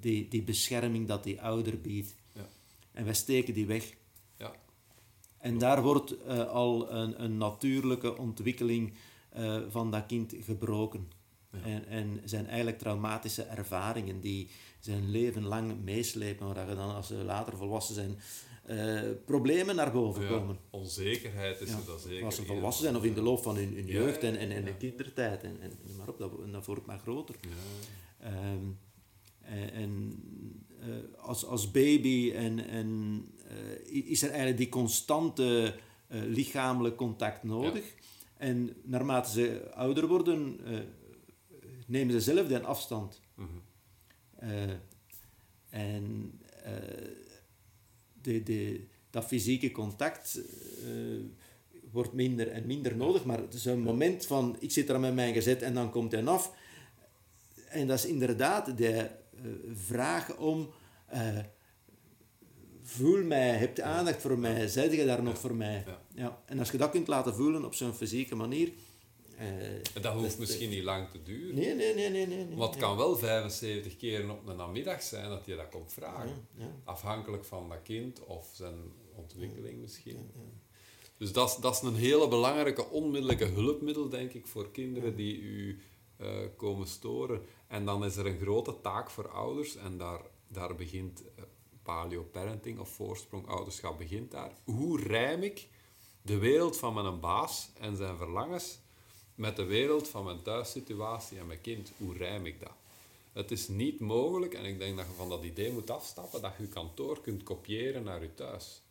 die, 0.00 0.28
die 0.28 0.42
bescherming 0.42 1.08
dat 1.08 1.24
die 1.24 1.40
ouder 1.42 1.80
biedt. 1.80 2.14
Ja. 2.34 2.48
En 2.92 3.04
wij 3.04 3.14
steken 3.14 3.54
die 3.54 3.66
weg. 3.66 3.94
Ja, 4.38 4.52
En 5.38 5.58
daar 5.58 5.82
wordt 5.82 6.22
eh, 6.22 6.48
al 6.48 6.92
een, 6.92 7.22
een 7.24 7.36
natuurlijke 7.38 8.18
ontwikkeling 8.18 8.92
eh, 9.30 9.60
van 9.68 9.90
dat 9.90 10.06
kind 10.06 10.34
gebroken. 10.40 11.08
Ja. 11.52 11.58
En, 11.62 11.86
en 11.86 12.20
zijn 12.24 12.46
eigenlijk 12.46 12.78
traumatische 12.78 13.42
ervaringen 13.42 14.20
die 14.20 14.48
zijn 14.80 15.10
leven 15.10 15.44
lang 15.44 15.82
meeslepen, 15.84 16.54
waar 16.54 16.68
je 16.68 16.74
dan 16.74 16.94
als 16.94 17.06
ze 17.06 17.14
later 17.14 17.56
volwassen 17.56 17.94
zijn, 17.94 18.18
eh, 18.62 19.00
problemen 19.24 19.76
naar 19.76 19.92
boven 19.92 20.22
ja, 20.22 20.28
komen. 20.28 20.58
onzekerheid 20.70 21.60
is 21.60 21.68
Ja, 21.68 21.76
er 21.76 21.84
dat 21.86 22.00
zeker. 22.00 22.24
Als 22.24 22.34
ze 22.36 22.44
volwassen 22.44 22.82
zijn 22.84 22.96
of 22.96 23.04
in 23.04 23.14
de 23.14 23.22
loop 23.22 23.42
van 23.42 23.56
hun, 23.56 23.74
hun 23.74 23.86
Ja, 23.86 23.92
jeugd 23.92 24.22
en, 24.22 24.32
ja, 24.32 24.38
en, 24.38 24.50
en 24.50 24.58
ja. 24.58 24.64
de 24.64 24.76
kindertijd. 24.76 25.42
En, 25.42 25.56
en, 25.60 25.72
maar 25.98 26.08
op, 26.08 26.18
dat, 26.18 26.32
dat 26.52 26.66
wordt 26.66 26.86
maar 26.86 26.98
groter. 26.98 27.34
Ja, 27.40 27.48
Ehm, 28.28 28.64
en 29.40 29.72
en, 29.72 30.22
eh, 30.80 31.18
als, 31.22 31.44
als 31.44 31.70
baby 31.70 32.32
en, 32.34 32.66
en, 32.68 33.24
eh, 33.48 34.10
is 34.10 34.22
er 34.22 34.28
eigenlijk 34.28 34.58
die 34.58 34.68
constante 34.68 35.74
eh, 36.08 36.22
lichamelijk 36.22 36.96
contact 36.96 37.42
nodig. 37.42 37.84
En 38.36 38.76
naarmate 38.82 39.30
ze 39.30 39.70
ouder 39.74 40.06
worden, 40.06 40.60
eh, 40.64 40.78
nemen 41.86 42.12
ze 42.12 42.20
zelf 42.20 42.46
den 42.46 42.64
afstand. 42.64 43.20
mhm. 43.34 43.48
Eh, 44.36 44.70
en 45.70 46.32
eh, 46.62 46.72
de, 48.22 48.42
de, 48.42 48.80
dat 49.10 49.24
fysieke 49.24 49.70
contact 49.70 50.40
eh, 50.84 50.90
wordt 51.90 52.12
minder 52.12 52.48
en 52.48 52.66
minder 52.66 52.96
nodig. 52.96 53.24
Maar 53.24 53.38
het 53.38 53.54
is 53.54 53.64
een 53.64 53.82
moment 53.82 54.26
van, 54.26 54.56
ik 54.60 54.70
zit 54.70 54.88
er 54.88 55.00
met 55.00 55.14
mijn 55.14 55.34
gezet 55.34 55.62
en 55.62 55.74
dan 55.74 55.90
komt 55.90 56.12
hij 56.12 56.24
af. 56.26 56.52
En 57.68 57.86
dat 57.86 57.98
is 57.98 58.06
inderdaad 58.06 58.76
de 58.76 58.92
eh, 58.92 59.10
vraag 59.72 60.36
om... 60.36 60.70
eh, 61.06 61.38
voel 62.82 63.24
mij, 63.24 63.48
heb 63.48 63.76
je 63.76 63.82
aandacht 63.82 64.20
voor 64.20 64.38
mij, 64.38 64.68
zeg 64.68 64.94
je 64.94 65.04
daar 65.04 65.22
nog 65.22 65.38
voor 65.38 65.54
mij? 65.54 65.84
Ja. 66.14 66.42
En 66.46 66.58
als 66.58 66.70
je 66.70 66.78
dat 66.78 66.90
kunt 66.90 67.08
laten 67.08 67.34
voelen 67.34 67.64
op 67.64 67.74
zo'n 67.74 67.94
fysieke 67.94 68.34
manier... 68.34 68.72
En 69.36 69.82
dat 70.02 70.12
hoeft 70.14 70.26
is- 70.26 70.36
misschien 70.36 70.70
niet 70.70 70.82
lang 70.82 71.10
te 71.10 71.22
duren. 71.22 71.54
Nee, 71.54 71.74
nee, 71.74 71.94
nee, 71.94 72.10
nee. 72.10 72.26
nee, 72.26 72.44
nee. 72.44 72.56
Maar 72.56 72.68
het 72.68 72.76
kan 72.76 72.96
wel 72.96 73.16
75 73.16 73.96
keer 73.96 74.30
op 74.30 74.46
een 74.46 74.56
namiddag 74.56 75.02
zijn 75.02 75.28
dat 75.28 75.46
je 75.46 75.56
dat 75.56 75.68
komt 75.68 75.92
vragen. 75.92 76.46
Ja, 76.56 76.64
ja. 76.64 76.70
Afhankelijk 76.84 77.44
van 77.44 77.68
dat 77.68 77.82
kind 77.82 78.24
of 78.24 78.50
zijn 78.54 78.92
ontwikkeling 79.14 79.80
misschien. 79.80 80.30
Dus 81.16 81.32
dat 81.32 81.48
is, 81.48 81.56
dat 81.56 81.74
is 81.74 81.80
een 81.80 81.94
hele 81.94 82.28
belangrijke 82.28 82.88
onmiddellijke 82.88 83.44
hulpmiddel, 83.44 84.08
denk 84.08 84.32
ik, 84.32 84.46
voor 84.46 84.70
kinderen 84.70 85.16
die 85.16 85.40
u 85.40 85.78
eh, 86.16 86.28
komen 86.56 86.86
storen. 86.86 87.42
En 87.66 87.84
dan 87.84 88.04
is 88.04 88.16
er 88.16 88.26
een 88.26 88.38
grote 88.38 88.80
taak 88.80 89.10
voor 89.10 89.28
ouders, 89.28 89.76
en 89.76 89.98
daar, 89.98 90.20
daar 90.48 90.74
begint 90.74 91.22
eh, 91.36 91.44
paleo-parenting 91.82 92.78
of 92.78 92.88
voorsprong-ouderschap 92.88 93.98
begint 93.98 94.30
daar. 94.30 94.52
Hoe 94.64 95.00
rijm 95.00 95.42
ik 95.42 95.68
de 96.22 96.38
wereld 96.38 96.76
van 96.76 96.94
mijn 96.94 97.20
baas 97.20 97.70
en 97.80 97.96
zijn 97.96 98.16
verlangens 98.16 98.80
met 99.34 99.56
de 99.56 99.64
wereld 99.64 100.08
van 100.08 100.24
mijn 100.24 100.42
thuissituatie 100.42 101.38
en 101.38 101.46
mijn 101.46 101.60
kind? 101.60 101.92
Hoe 101.96 102.16
rijm 102.16 102.46
ik 102.46 102.60
dat? 102.60 102.72
Het 103.32 103.50
is 103.50 103.68
niet 103.68 104.00
mogelijk, 104.00 104.54
en 104.54 104.64
ik 104.64 104.78
denk 104.78 104.96
dat 104.96 105.06
je 105.06 105.12
van 105.12 105.28
dat 105.28 105.44
idee 105.44 105.72
moet 105.72 105.90
afstappen, 105.90 106.42
dat 106.42 106.52
je 106.56 106.62
je 106.62 106.68
kantoor 106.68 107.20
kunt 107.20 107.42
kopiëren 107.42 108.02
naar 108.02 108.22
je 108.22 108.34
thuis. 108.34 108.82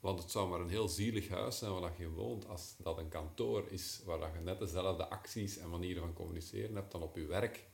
Want 0.00 0.22
het 0.22 0.30
zou 0.30 0.48
maar 0.48 0.60
een 0.60 0.68
heel 0.68 0.88
zielig 0.88 1.28
huis 1.28 1.58
zijn 1.58 1.80
waar 1.80 1.94
je 1.98 2.10
woont 2.10 2.48
als 2.48 2.74
dat 2.78 2.98
een 2.98 3.08
kantoor 3.08 3.64
is 3.68 4.00
waar 4.04 4.34
je 4.34 4.40
net 4.40 4.58
dezelfde 4.58 5.08
acties 5.08 5.58
en 5.58 5.70
manieren 5.70 6.02
van 6.02 6.12
communiceren 6.12 6.74
hebt 6.74 6.92
dan 6.92 7.02
op 7.02 7.16
je 7.16 7.26
werk. 7.26 7.64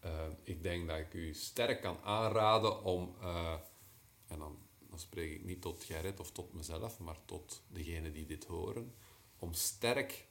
Eh, 0.00 0.26
ik 0.42 0.62
denk 0.62 0.88
dat 0.88 0.98
ik 0.98 1.14
u 1.14 1.34
sterk 1.34 1.80
kan 1.80 1.98
aanraden 2.02 2.84
om, 2.84 3.14
eh, 3.20 3.54
en 4.26 4.38
dan, 4.38 4.58
dan 4.88 4.98
spreek 4.98 5.32
ik 5.32 5.44
niet 5.44 5.60
tot 5.60 5.84
Gerrit 5.84 6.20
of 6.20 6.30
tot 6.30 6.52
mezelf, 6.52 6.98
maar 6.98 7.18
tot 7.24 7.62
degenen 7.68 8.12
die 8.12 8.26
dit 8.26 8.44
horen, 8.44 8.94
om 9.38 9.52
sterk 9.52 10.25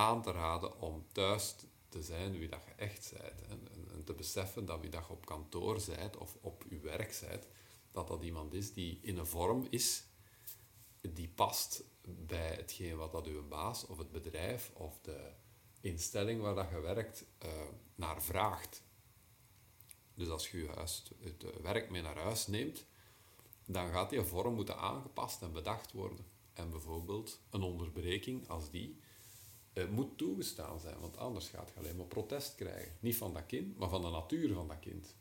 aan 0.00 0.22
te 0.22 0.32
raden 0.32 0.80
om 0.80 1.06
thuis 1.12 1.54
te 1.88 2.02
zijn 2.02 2.38
wie 2.38 2.48
dat 2.48 2.64
je 2.64 2.72
echt 2.84 3.12
bent. 3.12 3.42
En, 3.48 3.68
en, 3.72 4.04
te 4.04 4.12
beseffen 4.12 4.66
dat 4.66 4.80
wie 4.80 4.90
dat 4.90 5.06
je 5.06 5.12
op 5.12 5.26
kantoor 5.26 5.80
bent 5.86 6.16
of 6.16 6.36
op 6.40 6.64
je 6.68 6.78
werk 6.80 7.18
bent, 7.28 7.46
dat 7.90 8.08
dat 8.08 8.22
iemand 8.22 8.54
is 8.54 8.72
die 8.72 8.98
in 9.02 9.18
een 9.18 9.26
vorm 9.26 9.66
is 9.70 10.04
die 11.00 11.28
past 11.28 11.82
bij 12.02 12.54
hetgeen 12.54 12.96
wat 12.96 13.12
dat 13.12 13.26
uw 13.26 13.48
baas 13.48 13.86
of 13.86 13.98
het 13.98 14.12
bedrijf 14.12 14.70
of 14.74 14.98
de 15.00 15.32
instelling 15.80 16.40
waar 16.40 16.54
dat 16.54 16.70
je 16.70 16.80
werkt 16.80 17.24
eh, 17.38 17.50
naar 17.94 18.22
vraagt. 18.22 18.82
Dus 20.14 20.28
als 20.28 20.50
je 20.50 20.58
je 20.58 20.68
huis, 20.68 21.10
het 21.20 21.44
eh, 21.44 21.50
werk 21.62 21.90
mee 21.90 22.02
naar 22.02 22.18
huis 22.18 22.46
neemt, 22.46 22.84
dan 23.66 23.90
gaat 23.90 24.10
die 24.10 24.22
vorm 24.22 24.54
moeten 24.54 24.78
aangepast 24.78 25.42
en 25.42 25.52
bedacht 25.52 25.92
worden. 25.92 26.24
En 26.52 26.70
bijvoorbeeld 26.70 27.40
een 27.50 27.62
onderbreking 27.62 28.48
als 28.48 28.70
die 28.70 29.00
eh, 29.72 29.88
moet 29.88 30.18
toegestaan 30.18 30.80
zijn, 30.80 31.00
want 31.00 31.16
anders 31.16 31.48
gaat 31.48 31.70
je 31.74 31.80
alleen 31.80 31.96
maar 31.96 32.06
protest 32.06 32.54
krijgen. 32.54 32.92
Niet 33.00 33.16
van 33.16 33.32
dat 33.32 33.46
kind, 33.46 33.78
maar 33.78 33.88
van 33.88 34.02
de 34.02 34.10
natuur 34.10 34.54
van 34.54 34.68
dat 34.68 34.78
kind. 34.78 35.14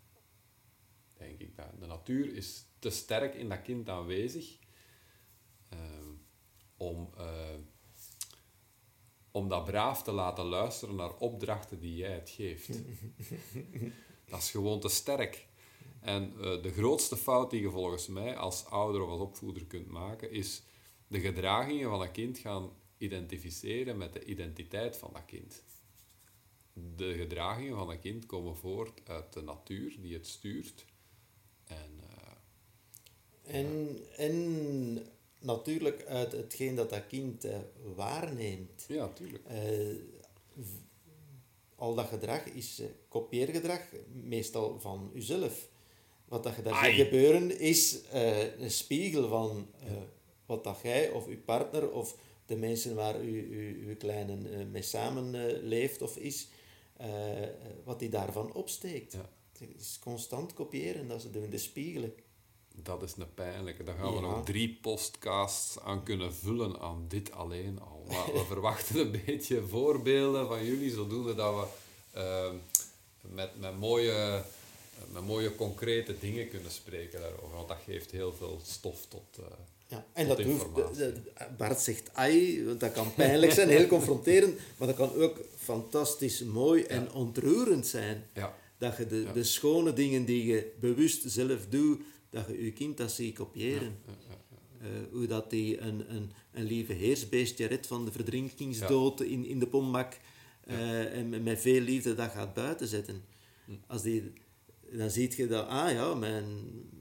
Denk 1.18 1.40
ik 1.40 1.56
dat. 1.56 1.80
De 1.80 1.86
natuur 1.86 2.34
is 2.34 2.66
te 2.80 2.90
sterk 2.90 3.36
in 3.36 3.50
dat 3.50 3.62
kind 3.62 3.90
aanwezig 3.90 4.58
ehm, 5.70 6.10
om, 6.78 7.10
eh, 7.18 7.56
om 9.32 9.48
dat 9.48 9.66
braaf 9.66 10.04
te 10.04 10.12
laten 10.12 10.46
luisteren 10.46 10.96
naar 10.96 11.16
opdrachten 11.18 11.80
die 11.80 11.96
jij 11.96 12.14
het 12.14 12.30
geeft. 12.30 12.68
dat 14.30 14.40
is 14.40 14.52
gewoon 14.52 14.80
te 14.80 14.90
sterk. 14.90 15.48
En 16.00 16.34
eh, 16.42 16.62
de 16.62 16.72
grootste 16.72 17.18
fout 17.18 17.52
die 17.52 17.62
je 17.62 17.70
volgens 17.70 18.08
mij 18.08 18.38
als 18.38 18.66
ouder 18.66 19.02
of 19.02 19.10
als 19.10 19.22
opvoeder 19.22 19.66
kunt 19.66 19.88
maken, 19.88 20.32
is 20.32 20.64
de 21.08 21.20
gedragingen 21.20 21.90
van 21.90 22.02
een 22.02 22.12
kind 22.12 22.38
gaan 22.38 22.70
identificeren 23.00 23.98
met 23.98 24.14
de 24.14 24.24
identiteit 24.24 24.98
van 24.98 25.10
dat 25.14 25.26
kind. 25.26 25.64
De 26.96 27.14
gedragingen 27.14 27.76
van 27.76 27.90
een 27.90 28.00
kind 28.00 28.26
komen 28.26 28.56
voort 28.56 29.02
uit 29.10 29.34
de 29.34 29.42
natuur 29.42 29.96
die 30.02 30.14
het 30.14 30.28
stuurt. 30.28 30.86
En 31.66 32.00
eh, 33.44 33.60
En, 33.60 34.00
en 34.18 35.08
natuurlijk 35.40 36.06
uit 36.06 36.32
hetgeen 36.32 36.76
dat 36.76 36.90
dat 36.90 37.08
kind 37.08 37.46
eh, 37.46 37.58
waarneemt. 37.96 38.86
ja, 38.88 39.08
tuurlijk. 39.08 39.46
Eh, 39.46 39.96
al 41.76 41.96
dat 41.96 42.08
gedrag 42.08 42.46
is 42.46 42.82
kopieergedrag, 43.08 43.82
meestal 44.14 44.80
van 44.80 45.12
uzelf. 45.14 45.70
Wat 46.26 46.44
dat 46.44 46.56
je 46.56 46.62
daar 46.62 46.86
gebeuren 46.86 47.60
is 47.60 48.00
een 48.58 48.72
spiegel 48.72 49.28
van 49.28 49.70
wat 50.46 50.64
dat 50.64 50.80
jij 50.84 51.10
of 51.10 51.28
uw 51.28 51.42
partner 51.42 51.92
of 51.92 52.16
de 52.50 52.56
mensen 52.56 52.96
waar 52.96 53.22
u, 53.22 53.40
u, 53.40 53.88
uw 53.88 53.96
kleine 53.98 54.50
eh, 54.50 54.66
mee 54.72 54.82
samen 54.82 55.36
eh, 55.36 55.64
leeft 55.64 56.02
of 56.02 56.18
is, 56.18 56.48
eh, 56.98 57.08
wat 57.84 58.00
die 58.00 58.10
daarvan 58.10 58.54
opsteekt. 58.54 59.12
Ja. 59.14 59.30
Het 59.60 59.70
is 59.80 60.00
constant 60.00 60.54
kopiëren, 60.54 61.08
dat 61.08 61.22
ze 61.22 61.30
doen, 61.32 61.50
de 61.50 61.58
spiegelen. 61.58 62.14
Dat 62.76 63.02
is 63.04 63.14
een 63.18 63.34
pijnlijke. 63.34 63.84
Daar 63.84 63.96
gaan 63.96 64.10
we 64.16 64.22
Ja. 64.22 64.22
nog 64.22 64.46
drie 64.46 64.78
podcasts 64.82 65.80
aan 65.80 66.04
kunnen 66.04 66.34
vullen 66.34 66.80
aan 66.80 67.06
dit 67.08 67.32
alleen 67.32 67.80
al. 67.80 68.04
Maar 68.08 68.34
we 68.34 68.46
verwachten 68.54 69.00
een 69.00 69.22
beetje 69.26 69.62
voorbeelden 69.68 70.48
van 70.48 70.66
jullie, 70.66 70.92
zodoende 70.92 71.36
dat 71.36 71.56
we 71.56 71.68
eh, 72.20 72.52
met, 73.22 73.60
met, 73.60 73.78
mooie, 73.80 74.44
met 75.12 75.24
mooie 75.26 75.56
concrete 75.56 76.20
dingen 76.20 76.50
kunnen 76.50 76.72
spreken 76.72 77.20
daarover. 77.22 77.56
Want 77.56 77.68
dat 77.68 77.78
geeft 77.86 78.12
heel 78.12 78.34
veel 78.34 78.60
stof 78.64 79.06
tot... 79.06 79.40
Ja, 79.89 80.06
en 80.13 80.28
dat 80.28 80.41
hoeft, 80.41 80.63
informatie. 80.65 81.13
Bart 81.58 81.80
zegt 81.80 82.13
ai, 82.13 82.65
want 82.65 82.80
dat 82.80 82.91
kan 82.91 83.13
pijnlijk 83.13 83.52
zijn, 83.52 83.69
heel 83.69 83.88
confronterend, 83.88 84.60
maar 84.78 84.88
dat 84.88 84.95
kan 84.97 85.13
ook 85.13 85.39
fantastisch 85.58 86.43
mooi 86.43 86.84
en 86.84 87.12
ontroerend 87.12 87.88
zijn. 87.88 88.23
ja, 88.34 88.56
Dat 88.78 88.97
je 88.97 89.08
de, 89.08 89.15
Ja. 89.15 89.32
de 89.34 89.43
schone 89.43 89.93
dingen 89.93 90.25
die 90.25 90.45
je 90.45 90.71
bewust 90.80 91.23
zelf 91.32 91.65
doet, 91.69 92.02
dat 92.30 92.47
je 92.47 92.63
je 92.65 92.71
kind 92.73 92.97
dat 92.97 93.12
ziet 93.12 93.36
kopiëren. 93.36 93.97
Eh, 94.82 94.88
hoe 95.12 95.28
dat 95.28 95.49
die 95.49 95.80
een, 95.80 96.13
een, 96.15 96.32
een 96.52 96.63
lieve 96.63 96.93
heersbeestje 96.93 97.65
redt 97.65 97.88
van 97.88 98.06
de 98.06 98.12
verdrinkingsdood 98.12 99.21
in, 99.21 99.45
in 99.45 99.60
de 99.60 99.67
pombak 99.67 100.17
eh, 100.63 101.17
en 101.17 101.30
met- 101.30 101.43
met 101.43 101.60
veel 101.60 101.82
liefde 101.82 102.15
dat 102.15 102.32
gaat 102.32 102.54
buiten 102.54 102.88
zetten. 102.88 103.23
Hm. 103.65 103.71
Als 103.88 104.02
die, 104.02 104.34
dan 104.91 105.10
zie 105.10 105.34
je 105.36 105.47
dat, 105.47 105.67
ah 105.67 105.91
ja, 105.91 106.13
mijn, 106.13 106.45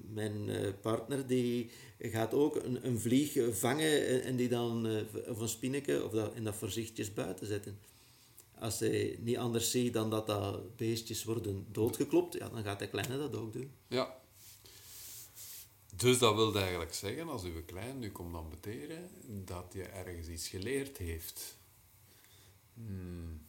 mijn 0.08 0.48
eh, 0.48 0.72
partner 0.80 1.26
die 1.26 1.70
gaat 1.98 2.34
ook 2.34 2.56
een, 2.56 2.86
een 2.86 2.98
vlieg 3.00 3.58
vangen 3.58 4.22
en, 4.22 4.36
die 4.36 4.48
dan, 4.48 4.86
eh, 4.86 5.30
of 5.30 5.40
een 5.40 5.48
spinneke, 5.48 6.04
of 6.04 6.12
dat, 6.12 6.34
en 6.34 6.44
dat 6.44 6.54
voorzichtig 6.54 7.14
buiten 7.14 7.46
zetten. 7.46 7.78
als 8.58 8.78
hij 8.78 9.18
niet 9.20 9.36
anders 9.36 9.70
ziet 9.70 9.92
dan 9.92 10.10
dat 10.10 10.26
dat 10.26 10.76
beestjes 10.76 11.24
worden 11.24 11.66
doodgeklopt, 11.72 12.34
ja, 12.34 12.48
dan 12.48 12.62
gaat 12.62 12.78
de 12.78 12.88
kleine 12.88 13.18
dat 13.18 13.36
ook 13.36 13.52
doen. 13.52 13.72
Ja. 13.88 14.16
Dus 15.96 16.18
dat 16.18 16.34
wil 16.34 16.54
eigenlijk 16.54 16.94
zeggen, 16.94 17.28
als 17.28 17.42
uw 17.42 17.64
klein 17.64 17.98
nu 17.98 18.10
komt 18.10 18.34
ambeteren, 18.34 19.10
dat 19.44 19.72
je 19.72 19.82
ergens 19.82 20.28
iets 20.28 20.48
geleerd 20.48 20.98
heeft. 20.98 21.56
Hmm. 22.74 23.46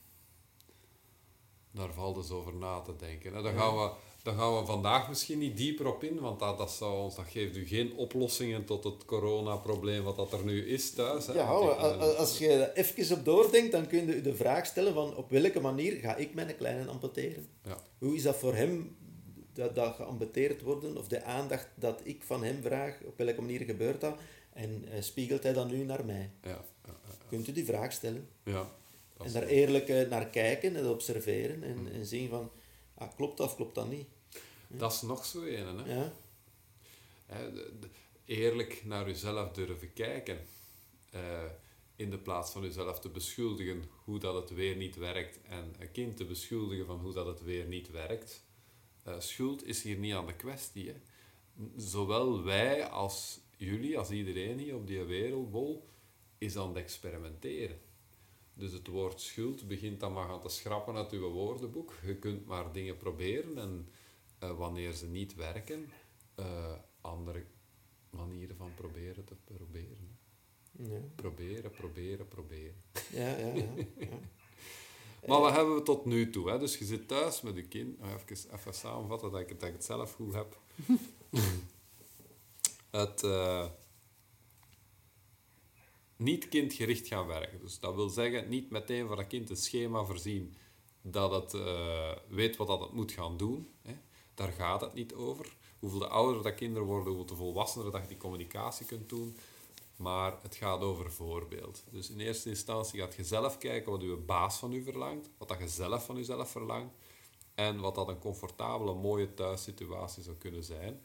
Daar 1.71 1.93
valt 1.93 2.15
dus 2.15 2.29
over 2.29 2.55
na 2.55 2.81
te 2.81 2.95
denken. 2.95 3.35
En 3.35 3.43
daar, 3.43 3.53
gaan 3.53 3.75
we, 3.75 3.91
daar 4.23 4.33
gaan 4.35 4.57
we 4.59 4.65
vandaag 4.65 5.09
misschien 5.09 5.37
niet 5.39 5.57
dieper 5.57 5.87
op 5.87 6.03
in, 6.03 6.19
want 6.19 6.39
dat, 6.39 6.57
dat, 6.57 6.71
zou 6.71 6.99
ons, 7.03 7.15
dat 7.15 7.25
geeft 7.27 7.55
u 7.55 7.65
geen 7.67 7.93
oplossingen 7.95 8.65
tot 8.65 8.83
het 8.83 9.05
coronaprobleem 9.05 10.03
wat 10.03 10.15
dat 10.15 10.33
er 10.33 10.43
nu 10.43 10.65
is 10.67 10.91
thuis. 10.91 11.27
Hè. 11.27 11.33
Ja, 11.33 11.43
a- 11.45 11.97
als 12.17 12.37
je 12.37 12.47
er 12.49 12.73
even 12.73 13.17
op 13.17 13.25
doordenkt, 13.25 13.71
dan 13.71 13.87
kun 13.87 14.05
je 14.07 14.15
u 14.15 14.21
de 14.21 14.35
vraag 14.35 14.65
stellen 14.65 14.93
van 14.93 15.15
op 15.15 15.29
welke 15.29 15.59
manier 15.59 15.93
ga 15.93 16.15
ik 16.15 16.33
mijn 16.33 16.55
kleine 16.57 16.85
amputeren? 16.89 17.47
ja. 17.65 17.77
Hoe 17.97 18.15
is 18.15 18.23
dat 18.23 18.35
voor 18.35 18.55
hem, 18.55 18.95
dat, 19.53 19.75
dat 19.75 19.95
geamputeerd 19.95 20.61
worden, 20.61 20.97
of 20.97 21.07
de 21.07 21.23
aandacht 21.23 21.67
dat 21.75 22.01
ik 22.03 22.23
van 22.23 22.43
hem 22.43 22.61
vraag, 22.61 22.97
op 23.05 23.17
welke 23.17 23.41
manier 23.41 23.61
gebeurt 23.61 24.01
dat? 24.01 24.15
En 24.53 24.85
eh, 24.91 25.01
spiegelt 25.01 25.43
hij 25.43 25.53
dat 25.53 25.69
nu 25.71 25.83
naar 25.83 26.05
mij? 26.05 26.29
Ja, 26.43 26.49
ja, 26.49 26.59
ja, 26.85 27.13
Kunt 27.29 27.47
u 27.47 27.51
die 27.51 27.65
vraag 27.65 27.91
stellen? 27.91 28.27
ja. 28.43 28.69
En 29.23 29.31
daar 29.31 29.47
eerlijk 29.47 29.87
eh, 29.89 30.09
naar 30.09 30.27
kijken 30.27 30.75
en 30.75 30.87
observeren 30.87 31.63
en, 31.63 31.87
en 31.93 32.05
zien 32.05 32.29
van, 32.29 32.49
ah, 32.99 33.15
klopt 33.15 33.37
dat 33.37 33.47
of 33.47 33.55
klopt 33.55 33.75
dat 33.75 33.89
niet? 33.89 34.07
dat 34.67 34.91
is 34.93 35.01
nog 35.01 35.25
zo 35.25 35.41
een. 35.43 35.77
Hè. 35.77 35.95
Ja, 35.95 36.11
de- 37.49 37.73
de- 37.79 37.89
eerlijk 38.25 38.81
naar 38.85 39.09
uzelf 39.09 39.51
durven 39.51 39.93
kijken. 39.93 40.39
eh, 41.11 41.43
in 41.95 42.09
de 42.09 42.17
plaats 42.17 42.51
van 42.51 42.63
uzelf 42.63 42.99
te 42.99 43.09
beschuldigen 43.09 43.83
hoe 44.03 44.19
dat 44.19 44.35
het 44.35 44.49
weer 44.49 44.75
niet 44.75 44.95
werkt 44.95 45.41
en 45.41 45.75
een 45.79 45.91
kind 45.91 46.17
te 46.17 46.25
beschuldigen 46.25 46.85
van 46.85 46.99
hoe 46.99 47.13
dat 47.13 47.25
het 47.25 47.43
weer 47.43 47.65
niet 47.65 47.91
werkt. 47.91 48.43
Eh, 49.03 49.19
schuld 49.19 49.65
is 49.65 49.81
hier 49.83 49.97
niet 49.97 50.13
aan 50.13 50.25
de 50.25 50.35
kwestie. 50.35 50.87
Hè. 50.87 50.95
Zowel 51.77 52.43
wij 52.43 52.85
als 52.87 53.39
jullie, 53.57 53.97
als 53.97 54.09
iedereen 54.09 54.59
hier 54.59 54.75
op 54.75 54.87
die 54.87 55.03
wereldbol, 55.03 55.87
is 56.37 56.57
aan 56.57 56.67
het 56.67 56.77
experimenteren. 56.77 57.79
Dus 58.59 58.71
het 58.71 58.87
woord 58.87 59.21
schuld 59.21 59.67
begint 59.67 59.99
dan 59.99 60.13
maar 60.13 60.27
gaan 60.27 60.41
te 60.41 60.49
schrappen 60.49 60.95
uit 60.95 61.11
uw 61.11 61.29
woordenboek. 61.29 61.93
Je 62.05 62.15
kunt 62.15 62.45
maar 62.45 62.71
dingen 62.71 62.97
proberen 62.97 63.57
en 63.57 63.89
eh, 64.39 64.57
wanneer 64.57 64.93
ze 64.93 65.07
niet 65.07 65.35
werken, 65.35 65.89
eh, 66.35 66.73
andere 67.01 67.45
manieren 68.09 68.55
van 68.55 68.71
proberen 68.75 69.25
te 69.25 69.35
proberen. 69.43 70.17
ja, 70.71 70.99
Proberen, 71.15 71.71
proberen, 71.71 72.27
proberen. 72.27 72.83
ja. 73.11 73.37
ja, 73.37 73.53
ja, 73.53 73.65
ja. 73.99 74.07
Maar 75.27 75.39
wat 75.39 75.53
hebben 75.53 75.75
we 75.75 75.81
tot 75.81 76.05
nu 76.05 76.29
toe? 76.29 76.49
Hè? 76.49 76.59
Dus 76.59 76.77
je 76.77 76.85
zit 76.85 77.07
thuis 77.07 77.41
met 77.41 77.55
je 77.55 77.67
kind. 77.67 77.99
Nou, 77.99 78.13
even, 78.13 78.53
even 78.53 78.73
samenvatten 78.73 79.31
dat 79.31 79.39
ik, 79.39 79.49
het, 79.49 79.59
dat 79.59 79.69
ik 79.69 79.75
het 79.75 79.85
zelf 79.85 80.13
goed 80.13 80.33
heb. 80.33 80.59
het 83.01 83.23
eh, 83.23 83.65
niet 86.19 86.49
kindgericht 86.49 87.07
gaan 87.07 87.27
werken. 87.27 87.59
Dus 87.59 87.79
dat 87.79 87.95
wil 87.95 88.09
zeggen, 88.09 88.49
niet 88.49 88.69
meteen 88.69 89.07
voor 89.07 89.15
dat 89.15 89.27
kind 89.27 89.49
een 89.49 89.57
schema 89.57 90.03
voorzien 90.03 90.55
dat 91.01 91.31
het 91.31 91.53
eh, 91.53 92.11
weet 92.27 92.55
wat 92.55 92.67
dat 92.67 92.79
het 92.79 92.93
moet 92.93 93.11
gaan 93.11 93.37
doen. 93.37 93.69
Hè? 93.81 93.93
Daar 94.33 94.51
gaat 94.51 94.81
het 94.81 94.93
niet 94.93 95.13
over. 95.13 95.55
Hoeveel 95.79 95.99
de 95.99 96.07
ouder 96.07 96.43
dat 96.43 96.55
kinderen 96.55 96.87
worden, 96.87 97.07
hoeveel 97.07 97.25
de 97.25 97.35
volwassener 97.35 97.91
dat 97.91 98.01
je 98.01 98.07
die 98.07 98.17
communicatie 98.17 98.85
kunt 98.85 99.09
doen. 99.09 99.37
Maar 99.95 100.37
het 100.41 100.55
gaat 100.55 100.81
over 100.81 101.11
voorbeeld. 101.11 101.83
Dus 101.91 102.09
in 102.09 102.19
eerste 102.19 102.49
instantie 102.49 102.99
gaat 102.99 103.15
je 103.15 103.23
zelf 103.23 103.57
kijken 103.57 103.91
wat 103.91 104.01
je 104.01 104.15
baas 104.15 104.57
van 104.57 104.73
u 104.73 104.83
verlangt, 104.83 105.29
wat 105.37 105.47
dat 105.47 105.59
je 105.59 105.67
zelf 105.67 106.05
van 106.05 106.15
jezelf 106.15 106.51
verlangt 106.51 106.95
en 107.55 107.79
wat 107.79 107.95
dat 107.95 108.07
een 108.07 108.19
comfortabele, 108.19 108.93
mooie 108.93 109.33
thuissituatie 109.33 110.23
zou 110.23 110.35
kunnen 110.35 110.63
zijn 110.63 111.01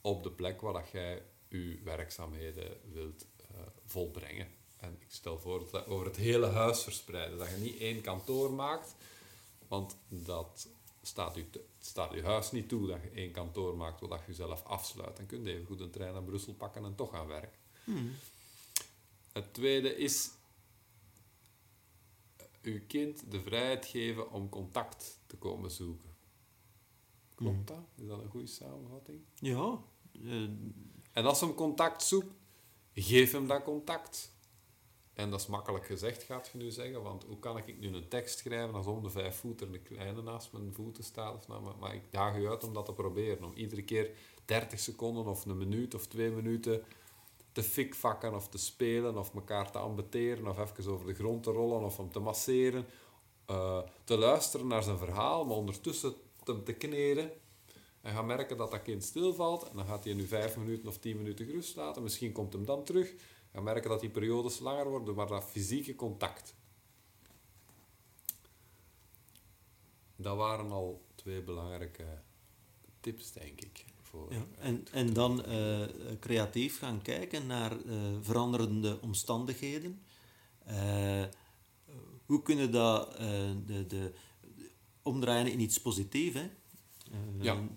op 0.00 0.22
de 0.22 0.30
plek 0.30 0.60
waar 0.60 0.72
dat 0.72 0.90
jij 0.90 1.22
je 1.48 1.80
werkzaamheden 1.84 2.80
wilt 2.92 3.26
eh, 3.36 3.46
volbrengen. 3.84 4.57
En 4.78 4.96
ik 5.00 5.06
stel 5.08 5.38
voor 5.38 5.58
dat 5.58 5.70
dat 5.70 5.86
over 5.86 6.06
het 6.06 6.16
hele 6.16 6.46
huis 6.46 6.82
verspreiden, 6.82 7.38
dat 7.38 7.48
je 7.48 7.56
niet 7.56 7.78
één 7.78 8.00
kantoor 8.00 8.52
maakt, 8.52 8.94
want 9.68 9.96
dat 10.08 10.68
staat 11.02 11.36
u, 11.36 11.46
staat 11.78 12.12
uw 12.12 12.22
huis 12.22 12.50
niet 12.50 12.68
toe 12.68 12.86
dat 12.86 13.02
je 13.02 13.10
één 13.10 13.32
kantoor 13.32 13.76
maakt 13.76 14.00
waar 14.00 14.08
dat 14.08 14.20
je 14.20 14.26
jezelf 14.26 14.64
afsluit. 14.64 15.16
Dan 15.16 15.26
kun 15.26 15.44
je 15.44 15.52
even 15.52 15.66
goed 15.66 15.80
een 15.80 15.90
trein 15.90 16.12
naar 16.12 16.22
Brussel 16.22 16.54
pakken 16.54 16.84
en 16.84 16.94
toch 16.94 17.10
gaan 17.10 17.26
werken. 17.26 17.58
Het 19.32 19.54
tweede 19.54 19.96
is 19.96 20.30
eh, 22.36 22.46
uw 22.62 22.80
kind 22.86 23.30
de 23.30 23.40
vrijheid 23.40 23.86
geven 23.86 24.30
om 24.30 24.48
contact 24.48 25.18
te 25.26 25.36
komen 25.36 25.70
zoeken. 25.70 26.16
Klopt 27.34 27.66
dat? 27.66 27.84
Is 27.94 28.06
dat 28.06 28.20
een 28.20 28.28
goede 28.30 28.46
samenvatting? 28.46 29.20
Ja, 29.34 29.78
eh, 30.24 30.42
En 31.12 31.26
als 31.26 31.40
hem 31.40 31.54
contact 31.54 32.02
zoekt, 32.02 32.34
geef 32.94 33.32
hem 33.32 33.46
dat 33.46 33.62
contact. 33.62 34.32
En 35.18 35.30
dat 35.30 35.40
is 35.40 35.46
makkelijk 35.46 35.86
gezegd, 35.86 36.22
gaat 36.22 36.50
je 36.52 36.58
nu 36.58 36.70
zeggen, 36.70 37.02
want 37.02 37.24
hoe 37.24 37.38
kan 37.38 37.56
ik 37.56 37.80
nu 37.80 37.94
een 37.94 38.08
tekst 38.08 38.38
schrijven 38.38 38.74
als 38.74 38.86
om 38.86 39.02
de 39.02 39.10
vijf 39.10 39.36
voet 39.36 39.60
er 39.60 39.66
een 39.66 39.82
kleine 39.82 40.22
naast 40.22 40.52
mijn 40.52 40.72
voeten 40.72 41.04
staat? 41.04 41.34
Of 41.34 41.48
nou, 41.48 41.76
maar, 41.80 41.94
ik 41.94 42.02
daag 42.10 42.36
u 42.36 42.48
uit 42.48 42.64
om 42.64 42.74
dat 42.74 42.84
te 42.84 42.92
proberen, 42.92 43.44
om 43.44 43.52
iedere 43.54 43.82
keer 43.82 44.10
30 44.44 44.78
seconden 44.78 45.26
of 45.26 45.44
een 45.44 45.58
minuut 45.58 45.94
of 45.94 46.06
twee 46.06 46.30
minuten 46.30 46.82
te 47.52 47.62
fikvakken 47.62 48.34
of 48.34 48.48
te 48.48 48.58
spelen 48.58 49.18
of 49.18 49.34
elkaar 49.34 49.70
te 49.70 49.78
ambeteren 49.78 50.46
of 50.48 50.58
even 50.58 50.92
over 50.92 51.06
de 51.06 51.14
grond 51.14 51.42
te 51.42 51.50
rollen 51.50 51.82
of 51.82 51.96
hem 51.96 52.12
te 52.12 52.18
masseren. 52.18 52.86
eh, 53.46 53.78
te 54.04 54.16
luisteren 54.18 54.66
naar 54.66 54.82
zijn 54.82 54.98
verhaal, 54.98 55.44
maar 55.44 55.56
ondertussen 55.56 56.14
te, 56.44 56.62
te 56.62 56.72
kneden. 56.72 57.30
En 58.00 58.14
ga 58.14 58.22
merken 58.22 58.56
dat 58.56 58.70
dat 58.70 58.82
kind 58.82 59.04
stilvalt 59.04 59.68
en 59.70 59.76
dan 59.76 59.86
gaat 59.86 60.04
hij 60.04 60.14
nu 60.14 60.26
vijf 60.26 60.56
minuten 60.56 60.88
of 60.88 60.98
tien 60.98 61.16
minuten 61.16 61.46
gerust 61.46 61.76
laten. 61.76 62.02
Misschien 62.02 62.32
komt 62.32 62.52
hem 62.52 62.64
dan 62.64 62.84
terug. 62.84 63.14
Ga 63.52 63.60
merken 63.60 63.90
dat 63.90 64.00
die 64.00 64.10
periodes 64.10 64.58
langer 64.58 64.88
worden, 64.88 65.14
maar 65.14 65.26
dat 65.26 65.44
fysieke 65.44 65.94
contact. 65.94 66.54
Dat 70.16 70.36
waren 70.36 70.70
al 70.70 71.06
twee 71.14 71.42
belangrijke 71.42 72.22
tips, 73.00 73.32
denk 73.32 73.60
ik. 73.60 73.84
Voor, 74.02 74.32
ja. 74.32 74.46
En, 74.58 74.86
en 74.92 75.12
dan 75.12 75.44
eh, 75.44 75.82
creatief 76.20 76.78
gaan 76.78 77.02
kijken 77.02 77.46
naar 77.46 77.72
eh, 77.84 77.96
veranderende 78.20 78.98
omstandigheden. 79.00 80.02
Eh, 80.64 81.24
hoe 82.26 82.42
kunnen 82.42 82.70
dat 82.72 83.14
eh, 83.14 83.50
de, 83.66 83.86
de, 83.86 84.12
omdraaien 85.02 85.52
in 85.52 85.60
iets 85.60 85.80
positiefs? 85.80 86.36
Eh, 86.36 86.48
Ja. 87.40 87.68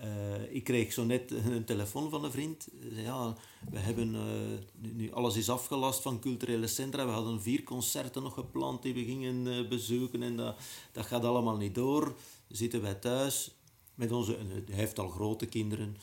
Eh, 0.00 0.54
ik 0.54 0.64
kreeg 0.64 0.92
zo 0.92 1.04
net 1.04 1.30
een 1.44 1.64
telefoon 1.64 2.10
van 2.10 2.24
een 2.24 2.30
vriend. 2.30 2.68
Ja, 2.90 3.36
we 3.70 3.78
hebben 3.78 4.14
eh, 4.14 4.90
nu, 4.92 5.12
alles 5.12 5.36
is 5.36 5.50
afgelast 5.50 6.02
van 6.02 6.20
culturele 6.20 6.66
centra. 6.66 7.06
We 7.06 7.12
hadden 7.12 7.42
vier 7.42 7.62
concerten 7.62 8.22
nog 8.22 8.34
gepland 8.34 8.82
die 8.82 8.94
we 8.94 9.04
gingen 9.04 9.46
eh, 9.46 9.68
bezoeken 9.68 10.22
en 10.22 10.36
dat, 10.36 10.56
dat 10.92 11.06
gaat 11.06 11.24
allemaal 11.24 11.56
niet 11.56 11.74
door. 11.74 12.14
Zitten 12.48 12.82
wij 12.82 12.94
thuis 12.94 13.54
met 13.94 14.12
onze, 14.12 14.36
hij 14.66 14.76
heeft 14.76 14.98
al 14.98 15.08
grote 15.08 15.46
kinderen. 15.46 15.96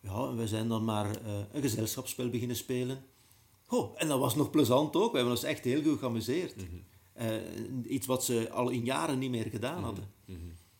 Ja, 0.00 0.28
en 0.28 0.36
we 0.36 0.46
zijn 0.46 0.68
dan 0.68 0.84
maar 0.84 1.20
een 1.52 1.62
gezelschapsspel 1.62 2.28
beginnen 2.28 2.56
spelen. 2.56 3.04
Oh, 3.68 3.94
en 3.96 4.08
dat 4.08 4.18
was 4.18 4.34
nog 4.34 4.50
plezant 4.50 4.96
ook. 4.96 5.10
We 5.10 5.16
hebben 5.16 5.34
ons 5.34 5.44
echt 5.44 5.64
heel 5.64 5.82
goed 5.82 5.98
geamuseerd. 5.98 6.54
Eh, 7.12 7.34
iets 7.84 8.06
wat 8.06 8.24
ze 8.24 8.50
al 8.50 8.68
in 8.68 8.84
jaren 8.84 9.18
niet 9.18 9.30
meer 9.30 9.46
gedaan 9.50 9.82
hadden. 9.82 10.04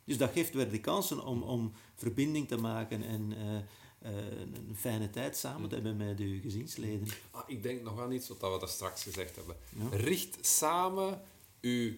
Dus 0.04 0.18
dat 0.18 0.32
geeft 0.32 0.54
weer 0.54 0.70
de 0.70 0.80
kansen 0.80 1.24
om, 1.24 1.42
om 1.42 1.72
verbinding 1.94 2.48
te 2.48 2.56
maken 2.56 3.02
en 3.02 3.32
eh, 3.36 3.56
eh, 3.56 4.40
een 4.40 4.76
fijne 4.76 5.10
tijd 5.10 5.36
samen 5.36 5.68
te 5.68 5.74
hebben 5.74 5.96
met 5.96 6.18
uw 6.18 6.40
gezinsleden. 6.40 7.08
Ah, 7.30 7.42
ik 7.46 7.62
denk 7.62 7.82
nog 7.82 8.00
aan 8.00 8.12
iets 8.12 8.28
wat 8.28 8.40
we 8.40 8.58
daar 8.58 8.68
straks 8.68 9.02
gezegd 9.02 9.36
hebben. 9.36 9.56
Ja. 9.68 9.96
Richt 9.96 10.46
samen 10.46 11.22
uw 11.60 11.92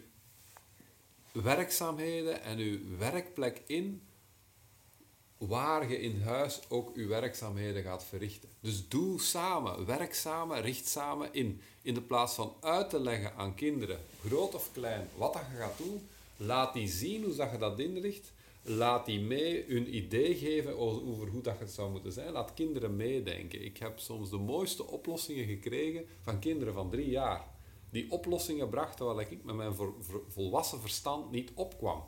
werkzaamheden 1.32 2.42
en 2.42 2.58
uw 2.58 2.96
werkplek 2.98 3.62
in 3.66 4.02
waar 5.46 5.88
je 5.88 6.00
in 6.00 6.22
huis 6.22 6.60
ook 6.68 6.94
uw 6.94 7.08
werkzaamheden 7.08 7.82
gaat 7.82 8.04
verrichten. 8.04 8.48
Dus 8.60 8.88
doe 8.88 9.20
samen, 9.20 9.86
werk 9.86 10.14
samen, 10.14 10.60
richt 10.60 10.88
samen 10.88 11.32
in. 11.32 11.60
In 11.82 11.94
de 11.94 12.00
plaats 12.00 12.34
van 12.34 12.54
uit 12.60 12.90
te 12.90 13.00
leggen 13.00 13.34
aan 13.34 13.54
kinderen, 13.54 14.00
groot 14.26 14.54
of 14.54 14.72
klein, 14.72 15.08
wat 15.16 15.32
dat 15.32 15.42
je 15.50 15.56
gaat 15.56 15.78
doen, 15.78 16.08
laat 16.46 16.74
die 16.74 16.88
zien 16.88 17.24
hoe 17.24 17.35
dat 17.35 17.50
je 17.50 17.59
dat 17.59 17.78
inricht. 17.78 18.33
Laat 18.64 19.07
die 19.07 19.20
mee 19.20 19.64
hun 19.68 19.96
idee 19.96 20.35
geven 20.35 20.78
over 20.78 21.28
hoe 21.28 21.42
dat 21.42 21.59
het 21.59 21.70
zou 21.70 21.90
moeten 21.90 22.12
zijn. 22.12 22.33
Laat 22.33 22.55
kinderen 22.55 22.96
meedenken. 22.96 23.64
Ik 23.64 23.78
heb 23.78 23.98
soms 23.98 24.31
de 24.31 24.37
mooiste 24.37 24.87
oplossingen 24.87 25.46
gekregen 25.46 26.07
van 26.20 26.38
kinderen 26.38 26.74
van 26.74 26.90
drie 26.90 27.09
jaar. 27.09 27.44
Die 27.90 28.11
oplossingen 28.11 28.68
brachten 28.68 29.07
waar 29.07 29.20
ik 29.20 29.44
met 29.44 29.55
mijn 29.55 29.74
volwassen 30.28 30.81
verstand 30.81 31.31
niet 31.31 31.50
opkwam. 31.55 32.05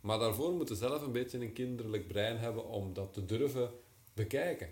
Maar 0.00 0.18
daarvoor 0.18 0.52
moeten 0.52 0.76
ze 0.76 0.86
zelf 0.86 1.02
een 1.02 1.12
beetje 1.12 1.38
een 1.38 1.52
kinderlijk 1.52 2.08
brein 2.08 2.38
hebben 2.38 2.68
om 2.68 2.92
dat 2.92 3.12
te 3.12 3.24
durven 3.24 3.70
bekijken. 4.14 4.70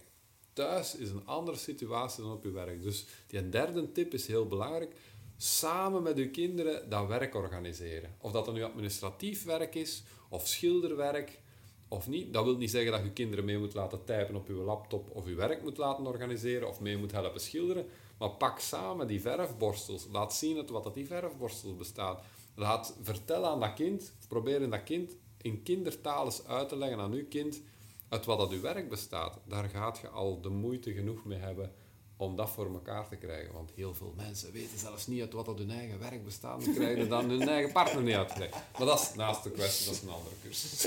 Thuis 0.53 0.97
is 0.97 1.11
een 1.11 1.27
andere 1.27 1.57
situatie 1.57 2.23
dan 2.23 2.33
op 2.33 2.45
je 2.45 2.51
werk. 2.51 2.83
Dus 2.83 3.07
die 3.27 3.49
derde 3.49 3.93
tip 3.93 4.15
is 4.15 4.27
heel 4.27 4.47
belangrijk. 4.47 4.95
Samen 5.43 6.03
met 6.03 6.17
uw 6.17 6.31
kinderen 6.31 6.89
dat 6.89 7.07
werk 7.07 7.35
organiseren. 7.35 8.15
Of 8.19 8.33
dat 8.33 8.47
er 8.47 8.53
nu 8.53 8.63
administratief 8.63 9.45
werk 9.45 9.75
is, 9.75 10.03
of 10.29 10.47
schilderwerk, 10.47 11.41
of 11.89 12.09
niet. 12.09 12.33
Dat 12.33 12.45
wil 12.45 12.57
niet 12.57 12.71
zeggen 12.71 12.93
dat 12.93 13.03
je 13.03 13.13
kinderen 13.13 13.45
mee 13.45 13.59
moet 13.59 13.75
laten 13.75 14.05
typen 14.05 14.37
op 14.37 14.49
uw 14.49 14.65
laptop, 14.65 15.11
of 15.11 15.27
uw 15.27 15.37
werk 15.37 15.63
moet 15.63 15.77
laten 15.77 16.07
organiseren, 16.07 16.69
of 16.69 16.81
mee 16.81 16.97
moet 16.97 17.13
helpen 17.13 17.41
schilderen. 17.41 17.87
Maar 18.19 18.31
pak 18.31 18.59
samen 18.59 19.07
die 19.07 19.21
verfborstels. 19.21 20.07
Laat 20.13 20.35
zien 20.35 20.57
uit 20.57 20.71
wat 20.71 20.85
dat 20.85 20.95
die 20.95 21.07
verfborstels 21.07 21.77
bestaat. 21.77 22.23
Laat 22.55 22.97
vertellen 23.03 23.49
aan 23.49 23.61
dat 23.61 23.75
kind, 23.75 24.13
probeer 24.29 24.71
dat 24.71 24.83
kind 24.83 25.17
in 25.43 25.63
kindertaal 25.63 26.33
uit 26.47 26.69
te 26.69 26.77
leggen 26.77 26.99
aan 26.99 27.13
uw 27.13 27.29
kind 27.29 27.63
uit 28.09 28.25
wat 28.25 28.39
dat 28.39 28.51
uw 28.51 28.61
werk 28.61 28.89
bestaat. 28.89 29.39
Daar 29.45 29.69
gaat 29.69 29.99
je 29.99 30.09
al 30.09 30.41
de 30.41 30.49
moeite 30.49 30.93
genoeg 30.93 31.25
mee 31.25 31.39
hebben 31.39 31.73
om 32.21 32.37
dat 32.37 32.51
voor 32.51 32.73
elkaar 32.73 33.09
te 33.09 33.17
krijgen. 33.17 33.53
Want 33.53 33.71
heel 33.75 33.95
veel 33.95 34.13
mensen 34.17 34.53
weten 34.53 34.79
zelfs 34.79 35.07
niet 35.07 35.21
uit 35.21 35.33
wat 35.33 35.47
dat 35.47 35.59
hun 35.59 35.71
eigen 35.71 35.99
werk 35.99 36.25
bestaat. 36.25 36.65
Die 36.65 36.75
krijgen 36.75 37.09
dan 37.09 37.31
hun 37.31 37.49
eigen 37.49 37.73
partner 37.73 38.03
niet 38.03 38.15
uitgelegd. 38.15 38.53
Maar 38.53 38.87
dat 38.87 39.01
is 39.01 39.15
naast 39.15 39.43
de 39.43 39.51
kwestie, 39.51 39.87
dat 39.87 39.95
is 39.95 40.03
een 40.03 40.11
andere 40.11 40.35
cursus. 40.43 40.87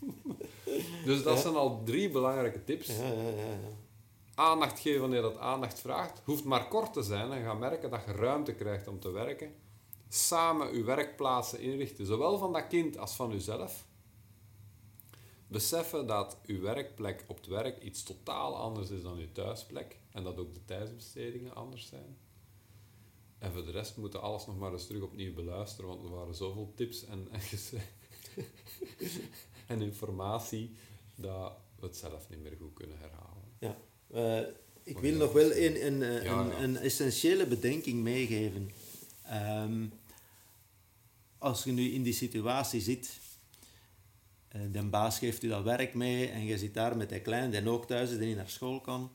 dus 1.08 1.22
dat 1.22 1.38
zijn 1.38 1.54
al 1.54 1.82
drie 1.84 2.10
belangrijke 2.10 2.64
tips. 2.64 2.86
Ja, 2.86 3.04
ja. 3.04 3.58
Aandacht 4.34 4.80
geven 4.80 5.00
wanneer 5.00 5.22
dat 5.22 5.38
aandacht 5.38 5.80
vraagt. 5.80 6.20
Hoeft 6.24 6.44
maar 6.44 6.68
kort 6.68 6.92
te 6.92 7.02
zijn 7.02 7.32
en 7.32 7.44
ga 7.44 7.54
merken 7.54 7.90
dat 7.90 8.02
je 8.06 8.12
ruimte 8.12 8.54
krijgt 8.54 8.88
om 8.88 9.00
te 9.00 9.10
werken. 9.10 9.54
Samen 10.08 10.70
uw 10.70 10.84
werkplaatsen 10.84 11.60
inrichten, 11.60 12.06
zowel 12.06 12.38
van 12.38 12.52
dat 12.52 12.66
kind 12.66 12.98
als 12.98 13.12
van 13.12 13.32
uzelf. 13.32 13.84
Beseffen 15.50 16.06
dat 16.06 16.36
uw 16.46 16.60
werkplek 16.60 17.24
op 17.26 17.36
het 17.36 17.46
werk 17.46 17.82
iets 17.82 18.02
totaal 18.02 18.56
anders 18.56 18.90
is 18.90 19.02
dan 19.02 19.18
uw 19.18 19.32
thuisplek 19.32 19.98
en 20.10 20.22
dat 20.22 20.38
ook 20.38 20.54
de 20.54 20.64
tijdsbestedingen 20.64 21.54
anders 21.54 21.86
zijn. 21.86 22.16
En 23.38 23.52
voor 23.52 23.64
de 23.64 23.70
rest 23.70 23.96
moeten 23.96 24.20
alles 24.20 24.46
nog 24.46 24.58
maar 24.58 24.72
eens 24.72 24.86
terug 24.86 25.02
opnieuw 25.02 25.34
beluisteren, 25.34 25.90
want 25.90 26.02
er 26.02 26.10
waren 26.10 26.34
zoveel 26.34 26.72
tips 26.74 27.04
en, 27.04 27.28
en, 27.30 27.40
en 29.66 29.82
informatie 29.82 30.74
dat 31.14 31.52
we 31.78 31.86
het 31.86 31.96
zelf 31.96 32.28
niet 32.28 32.42
meer 32.42 32.56
goed 32.60 32.74
kunnen 32.74 32.98
herhalen. 32.98 33.44
Ja. 33.58 33.76
Eh, 34.10 34.48
ik 34.82 34.98
wil 34.98 35.16
nog 35.16 35.32
wel 35.32 35.52
een, 35.52 35.86
een, 35.86 36.02
eh, 36.02 36.24
Ja, 36.24 36.40
een, 36.40 36.48
ja. 36.48 36.62
een 36.62 36.76
essentiële 36.76 37.46
bedenking 37.46 38.02
meegeven. 38.02 38.70
Ehm, 39.22 39.86
als 41.38 41.64
je 41.64 41.72
nu 41.72 41.90
in 41.90 42.02
die 42.02 42.12
situatie 42.12 42.80
zit, 42.80 43.18
de 44.50 44.88
baas 44.90 45.18
geeft 45.18 45.42
u 45.42 45.48
dat 45.48 45.64
werk 45.64 45.94
mee 45.94 46.28
en 46.28 46.44
je 46.44 46.58
zit 46.58 46.74
daar 46.74 46.96
met 46.96 47.08
die 47.08 47.20
klein 47.20 47.50
die 47.50 47.68
ook 47.68 47.86
thuis 47.86 48.10
is 48.10 48.16
en 48.16 48.26
niet 48.26 48.36
naar 48.36 48.48
school 48.48 48.80
kan. 48.80 49.10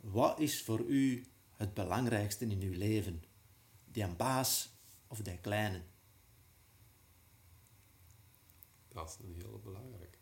Wat 0.00 0.40
is 0.40 0.62
voor 0.62 0.80
u 0.80 1.24
het 1.56 1.74
belangrijkste 1.74 2.46
in 2.46 2.60
uw 2.60 2.78
leven? 2.78 3.24
Die 3.84 4.06
baas 4.06 4.70
of 5.06 5.18
die 5.18 5.38
kleine? 5.38 5.82
Dat 8.88 9.08
is 9.08 9.26
een 9.26 9.34
heel 9.34 9.60
belangrijk. 9.64 10.18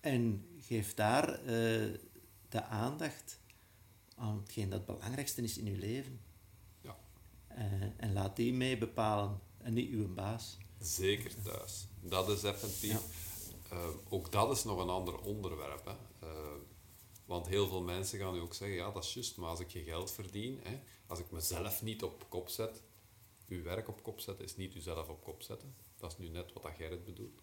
En 0.00 0.46
geef 0.60 0.94
daar 0.94 1.28
eh, 1.28 1.98
de 2.48 2.62
aandacht 2.62 3.40
aan 4.14 4.36
hetgeen 4.36 4.68
dat 4.68 4.86
het 4.86 4.96
belangrijkste 4.96 5.42
is 5.42 5.58
in 5.58 5.66
uw 5.66 5.78
leven. 5.78 6.20
Ja. 6.80 6.96
Eh, 7.48 7.82
en 7.96 8.12
laat 8.12 8.36
die 8.36 8.52
mee 8.52 8.78
bepalen 8.78 9.40
en 9.58 9.72
niet 9.72 9.90
uw 9.90 10.14
baas. 10.14 10.58
Zeker 10.84 11.42
thuis. 11.42 11.86
Dat 12.00 12.28
is 12.28 12.42
effectief. 12.42 12.92
Ja. 12.92 13.76
Eh, 13.76 13.88
ook 14.08 14.32
dat 14.32 14.56
is 14.56 14.64
nog 14.64 14.78
een 14.78 14.88
ander 14.88 15.18
onderwerp. 15.18 15.84
Hè. 15.84 16.26
Eh, 16.26 16.54
want 17.24 17.46
heel 17.46 17.68
veel 17.68 17.82
mensen 17.82 18.18
gaan 18.18 18.34
nu 18.34 18.40
ook 18.40 18.54
zeggen, 18.54 18.76
ja 18.76 18.90
dat 18.90 19.04
is 19.04 19.14
juist, 19.14 19.36
maar 19.36 19.48
als 19.48 19.60
ik 19.60 19.70
je 19.70 19.82
geld 19.82 20.10
verdien, 20.10 20.60
hè, 20.62 20.80
als 21.06 21.18
ik 21.18 21.30
mezelf 21.30 21.82
niet 21.82 22.02
op 22.02 22.26
kop 22.28 22.48
zet, 22.48 22.82
uw 23.48 23.62
werk 23.62 23.88
op 23.88 24.02
kop 24.02 24.20
zetten 24.20 24.44
is 24.44 24.56
niet 24.56 24.74
uzelf 24.74 25.08
op 25.08 25.24
kop 25.24 25.42
zetten. 25.42 25.74
Dat 25.96 26.10
is 26.12 26.18
nu 26.18 26.28
net 26.28 26.52
wat 26.52 26.62
dat 26.62 26.72
Gerrit 26.76 27.04
bedoelt. 27.04 27.42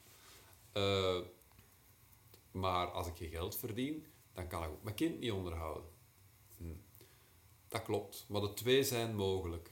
Eh, 0.71 1.19
maar 2.51 2.91
als 2.91 3.08
ik 3.08 3.17
je 3.17 3.27
geld 3.27 3.56
verdien, 3.56 4.06
dan 4.34 4.47
kan 4.47 4.63
ik 4.63 4.69
ook 4.69 4.84
mijn 4.84 4.95
kind 4.95 5.19
niet 5.19 5.32
onderhouden. 5.32 5.89
Hm. 6.58 6.73
Dat 7.67 7.82
klopt, 7.82 8.25
maar 8.27 8.41
de 8.41 8.54
twee 8.54 8.84
zijn 8.84 9.15
mogelijk. 9.15 9.71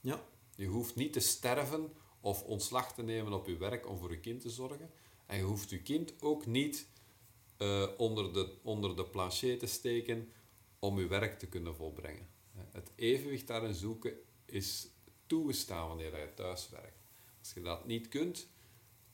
Ja. 0.00 0.24
Je 0.54 0.66
hoeft 0.66 0.94
niet 0.94 1.12
te 1.12 1.20
sterven 1.20 1.92
of 2.20 2.42
ontslag 2.42 2.94
te 2.94 3.02
nemen 3.02 3.32
op 3.32 3.46
je 3.46 3.56
werk 3.56 3.88
om 3.88 3.98
voor 3.98 4.10
je 4.10 4.20
kind 4.20 4.40
te 4.40 4.50
zorgen. 4.50 4.90
En 5.26 5.36
je 5.36 5.42
hoeft 5.42 5.70
je 5.70 5.82
kind 5.82 6.22
ook 6.22 6.46
niet 6.46 6.88
eh, 7.56 7.88
onder, 7.96 8.32
de, 8.32 8.56
onder 8.62 8.96
de 8.96 9.56
te 9.58 9.66
steken 9.66 10.32
om 10.78 10.98
je 10.98 11.06
werk 11.06 11.38
te 11.38 11.46
kunnen 11.46 11.74
volbrengen. 11.74 12.28
Het 12.70 12.90
evenwicht 12.94 13.46
daarin 13.46 13.74
zoeken 13.74 14.12
is 14.44 14.88
toegestaan 15.26 15.88
wanneer 15.88 16.18
je 16.18 16.34
thuis 16.34 16.68
werkt. 16.68 16.98
Als 17.38 17.52
je 17.54 17.60
dat 17.60 17.86
niet 17.86 18.08
kunt, 18.08 18.48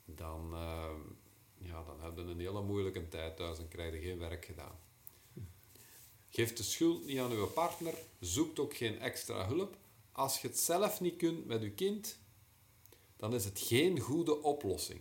dan, 0.05 0.55
eh, 0.55 0.95
ja, 1.59 1.85
dan 1.85 2.01
heb 2.01 2.17
je 2.17 2.23
een 2.23 2.39
hele 2.39 2.63
moeilijke 2.63 3.09
tijd 3.09 3.37
thuis 3.37 3.59
en 3.59 3.69
krijg 3.69 3.95
je 3.95 4.01
geen 4.01 4.19
werk 4.19 4.45
gedaan. 4.45 4.79
Geef 6.29 6.53
de 6.53 6.63
schuld 6.63 7.07
niet 7.07 7.19
aan 7.19 7.33
uw 7.33 7.47
partner, 7.47 7.95
zoekt 8.21 8.59
ook 8.59 8.77
geen 8.77 8.99
extra 8.99 9.47
hulp. 9.47 9.77
Als 10.13 10.41
je 10.41 10.49
het 10.49 10.59
zelf 10.59 11.01
niet 11.01 11.17
kunt 11.17 11.47
met 11.47 11.63
je 11.63 11.71
kind, 11.71 12.19
dan 13.25 13.35
is 13.35 13.45
het 13.45 13.61
geen 13.61 14.01
goede 14.01 14.43
oplossing. 14.43 15.01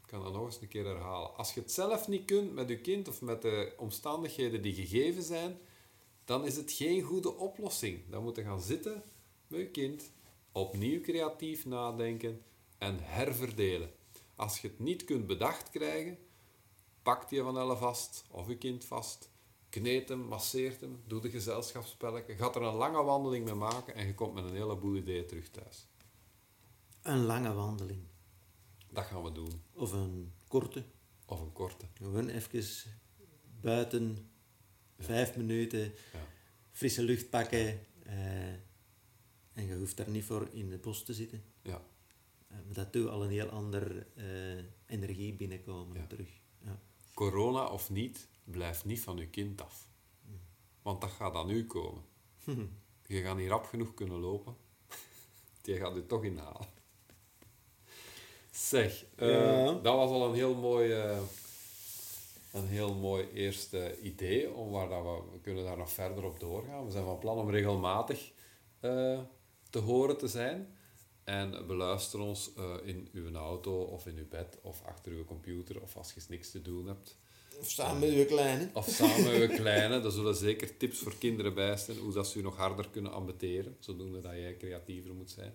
Ik 0.00 0.06
kan 0.06 0.22
dat 0.22 0.32
nog 0.32 0.44
eens 0.44 0.60
een 0.60 0.68
keer 0.68 0.86
herhalen. 0.86 1.36
Als 1.36 1.54
je 1.54 1.60
het 1.60 1.72
zelf 1.72 2.08
niet 2.08 2.24
kunt 2.24 2.52
met 2.52 2.68
je 2.68 2.80
kind 2.80 3.08
of 3.08 3.20
met 3.20 3.42
de 3.42 3.74
omstandigheden 3.76 4.62
die 4.62 4.74
gegeven 4.74 5.22
zijn, 5.22 5.58
dan 6.24 6.46
is 6.46 6.56
het 6.56 6.72
geen 6.72 7.02
goede 7.02 7.36
oplossing. 7.36 8.10
Dan 8.10 8.22
moet 8.22 8.36
je 8.36 8.42
gaan 8.42 8.60
zitten 8.60 9.02
met 9.46 9.60
je 9.60 9.70
kind, 9.70 10.12
opnieuw 10.52 11.00
creatief 11.00 11.66
nadenken 11.66 12.42
en 12.78 12.98
herverdelen. 13.00 13.92
Als 14.34 14.58
je 14.58 14.68
het 14.68 14.78
niet 14.78 15.04
kunt 15.04 15.26
bedacht 15.26 15.70
krijgen, 15.70 16.18
pakt 17.02 17.30
je 17.30 17.42
van 17.42 17.58
elle 17.58 17.76
vast 17.76 18.24
of 18.30 18.48
je 18.48 18.58
kind 18.58 18.84
vast, 18.84 19.30
kneedt 19.68 20.08
hem, 20.08 20.20
masseert 20.20 20.80
hem, 20.80 21.02
doe 21.06 21.20
de 21.20 21.30
gezelschapsspelletje, 21.30 22.34
gaat 22.34 22.56
er 22.56 22.62
een 22.62 22.74
lange 22.74 23.02
wandeling 23.02 23.44
mee 23.44 23.54
maken 23.54 23.94
en 23.94 24.06
je 24.06 24.14
komt 24.14 24.34
met 24.34 24.44
een 24.44 24.56
heleboel 24.56 24.96
ideeën 24.96 25.26
terug 25.26 25.50
thuis. 25.50 25.90
Een 27.02 27.24
lange 27.24 27.52
wandeling. 27.52 28.00
Dat 28.90 29.04
gaan 29.04 29.22
we 29.22 29.32
doen. 29.32 29.62
Of 29.72 29.92
een 29.92 30.32
korte. 30.48 30.84
Of 31.26 31.40
een 31.40 31.52
korte. 31.52 31.86
Gewoon 31.94 32.28
even 32.28 32.62
buiten, 33.60 34.30
vijf 34.98 35.36
minuten, 35.36 35.80
Ja. 36.12 36.26
frisse 36.70 37.02
lucht 37.02 37.30
pakken. 37.30 37.86
eh, 38.02 38.52
en 39.52 39.66
je 39.66 39.76
hoeft 39.76 39.96
daar 39.96 40.10
niet 40.10 40.24
voor 40.24 40.48
in 40.52 40.70
het 40.72 40.80
bos 40.80 41.04
te 41.04 41.14
zitten. 41.14 41.42
Ja. 41.62 41.82
Maar 42.48 42.62
dat 42.72 42.92
doet 42.92 43.08
al 43.08 43.24
een 43.24 43.30
heel 43.30 43.48
ander 43.48 44.06
eh, 44.16 44.64
energie 44.86 45.32
binnenkomen 45.34 45.96
Ja. 45.96 46.06
terug. 46.06 46.28
Ja. 46.64 46.78
Corona 47.14 47.66
of 47.66 47.90
niet, 47.90 48.28
blijf 48.44 48.84
niet 48.84 49.00
van 49.00 49.16
je 49.16 49.28
kind 49.28 49.60
af. 49.62 49.88
Want 50.82 51.00
dat 51.00 51.10
gaat 51.10 51.34
aan 51.34 51.50
u 51.50 51.66
komen. 51.66 52.02
Je 53.06 53.20
gaat 53.22 53.36
niet 53.36 53.48
rap 53.48 53.64
genoeg 53.64 53.94
kunnen 53.94 54.18
lopen. 54.18 54.56
Die 55.62 55.76
gaat 55.76 55.96
u 55.96 56.06
toch 56.06 56.24
inhalen. 56.24 56.66
Zeg, 58.52 59.04
eh, 59.16 59.28
Ja. 59.28 59.72
dat 59.72 59.94
was 59.96 60.10
al 60.10 60.28
een 60.28 60.34
heel 60.34 60.54
mooi, 60.54 60.92
eh, 60.92 61.18
een 62.52 62.66
heel 62.66 62.94
mooi 62.94 63.28
eerste 63.34 64.00
idee. 64.00 64.52
Om 64.52 64.70
waar 64.70 64.88
dat 64.88 65.02
we, 65.02 65.20
we 65.32 65.40
kunnen 65.42 65.64
daar 65.64 65.76
nog 65.76 65.90
verder 65.90 66.24
op 66.24 66.40
doorgaan. 66.40 66.84
We 66.84 66.90
zijn 66.90 67.04
van 67.04 67.18
plan 67.18 67.38
om 67.38 67.50
regelmatig 67.50 68.32
eh, 68.80 69.18
te 69.70 69.78
horen 69.78 70.18
te 70.18 70.28
zijn. 70.28 70.76
En 71.24 71.66
beluister 71.66 72.20
ons 72.20 72.50
in 72.84 73.08
uw 73.12 73.34
auto 73.34 73.82
of 73.82 74.06
in 74.06 74.16
uw 74.16 74.28
bed 74.28 74.58
of 74.62 74.82
achter 74.84 75.12
uw 75.12 75.24
computer 75.24 75.82
of 75.82 75.96
als 75.96 76.12
je 76.12 76.20
niks 76.28 76.50
te 76.50 76.62
doen 76.62 76.86
hebt. 76.86 77.16
Of 77.60 77.70
samen 77.70 78.00
met 78.00 78.12
je 78.12 78.24
kleine. 78.26 78.70
Of 78.72 78.88
samen 78.88 79.22
met 79.22 79.50
je 79.50 79.56
kleine. 79.56 80.00
Er 80.00 80.10
zullen 80.10 80.34
zeker 80.34 80.76
tips 80.76 80.98
voor 80.98 81.14
kinderen 81.18 81.54
bij 81.54 81.76
staan. 81.76 81.96
Hoe 81.96 82.12
dat 82.12 82.26
ze 82.26 82.38
u 82.38 82.42
nog 82.42 82.56
harder 82.56 82.88
kunnen 82.90 83.12
ambeteren. 83.12 83.76
Zodoende 83.80 84.20
dat 84.20 84.32
jij 84.32 84.56
creatiever 84.56 85.14
moet 85.14 85.30
zijn. 85.30 85.54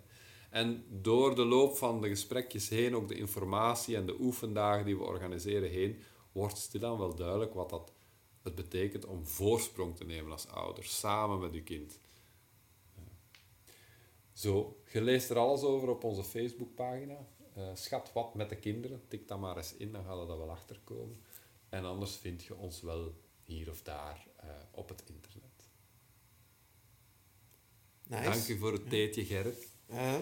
En 0.57 0.85
door 0.89 1.35
de 1.35 1.45
loop 1.45 1.77
van 1.77 2.01
de 2.01 2.07
gesprekjes 2.07 2.69
heen, 2.69 2.95
ook 2.95 3.07
de 3.07 3.15
informatie 3.15 3.95
en 3.95 4.05
de 4.05 4.19
oefendagen 4.19 4.85
die 4.85 4.97
we 4.97 5.03
organiseren 5.03 5.69
heen, 5.69 6.01
wordt 6.31 6.57
stilaan 6.57 6.97
wel 6.97 7.15
duidelijk 7.15 7.53
wat 7.53 7.69
dat 7.69 7.91
het 8.41 8.55
betekent 8.55 9.05
om 9.05 9.25
voorsprong 9.25 9.95
te 9.95 10.05
nemen 10.05 10.31
als 10.31 10.47
ouder. 10.47 10.83
Samen 10.83 11.39
met 11.39 11.53
uw 11.53 11.63
kind. 11.63 11.99
Zo, 14.33 14.81
je 14.91 15.01
leest 15.01 15.29
er 15.29 15.37
alles 15.37 15.61
over 15.61 15.89
op 15.89 16.03
onze 16.03 16.23
Facebookpagina. 16.23 17.27
Eh 17.53 17.69
schat 17.73 18.13
wat 18.13 18.33
met 18.33 18.49
de 18.49 18.55
kinderen. 18.55 19.01
Tik 19.07 19.27
dat 19.27 19.39
maar 19.39 19.57
eens 19.57 19.75
in, 19.75 19.91
dan 19.91 20.03
gaan 20.03 20.19
we 20.19 20.25
dat 20.25 20.37
wel 20.37 20.51
achterkomen. 20.51 21.21
En 21.69 21.83
anders 21.83 22.15
vind 22.15 22.43
je 22.43 22.55
ons 22.55 22.81
wel 22.81 23.13
hier 23.43 23.69
of 23.69 23.81
daar 23.81 24.27
eh, 24.35 24.49
op 24.71 24.89
het 24.89 25.03
internet. 25.05 25.69
Nice. 28.03 28.23
Dank 28.23 28.47
u 28.47 28.57
voor 28.57 28.71
het 28.71 28.89
theetje, 28.89 29.25
Gerrit. 29.25 29.75
Ja. 29.89 30.21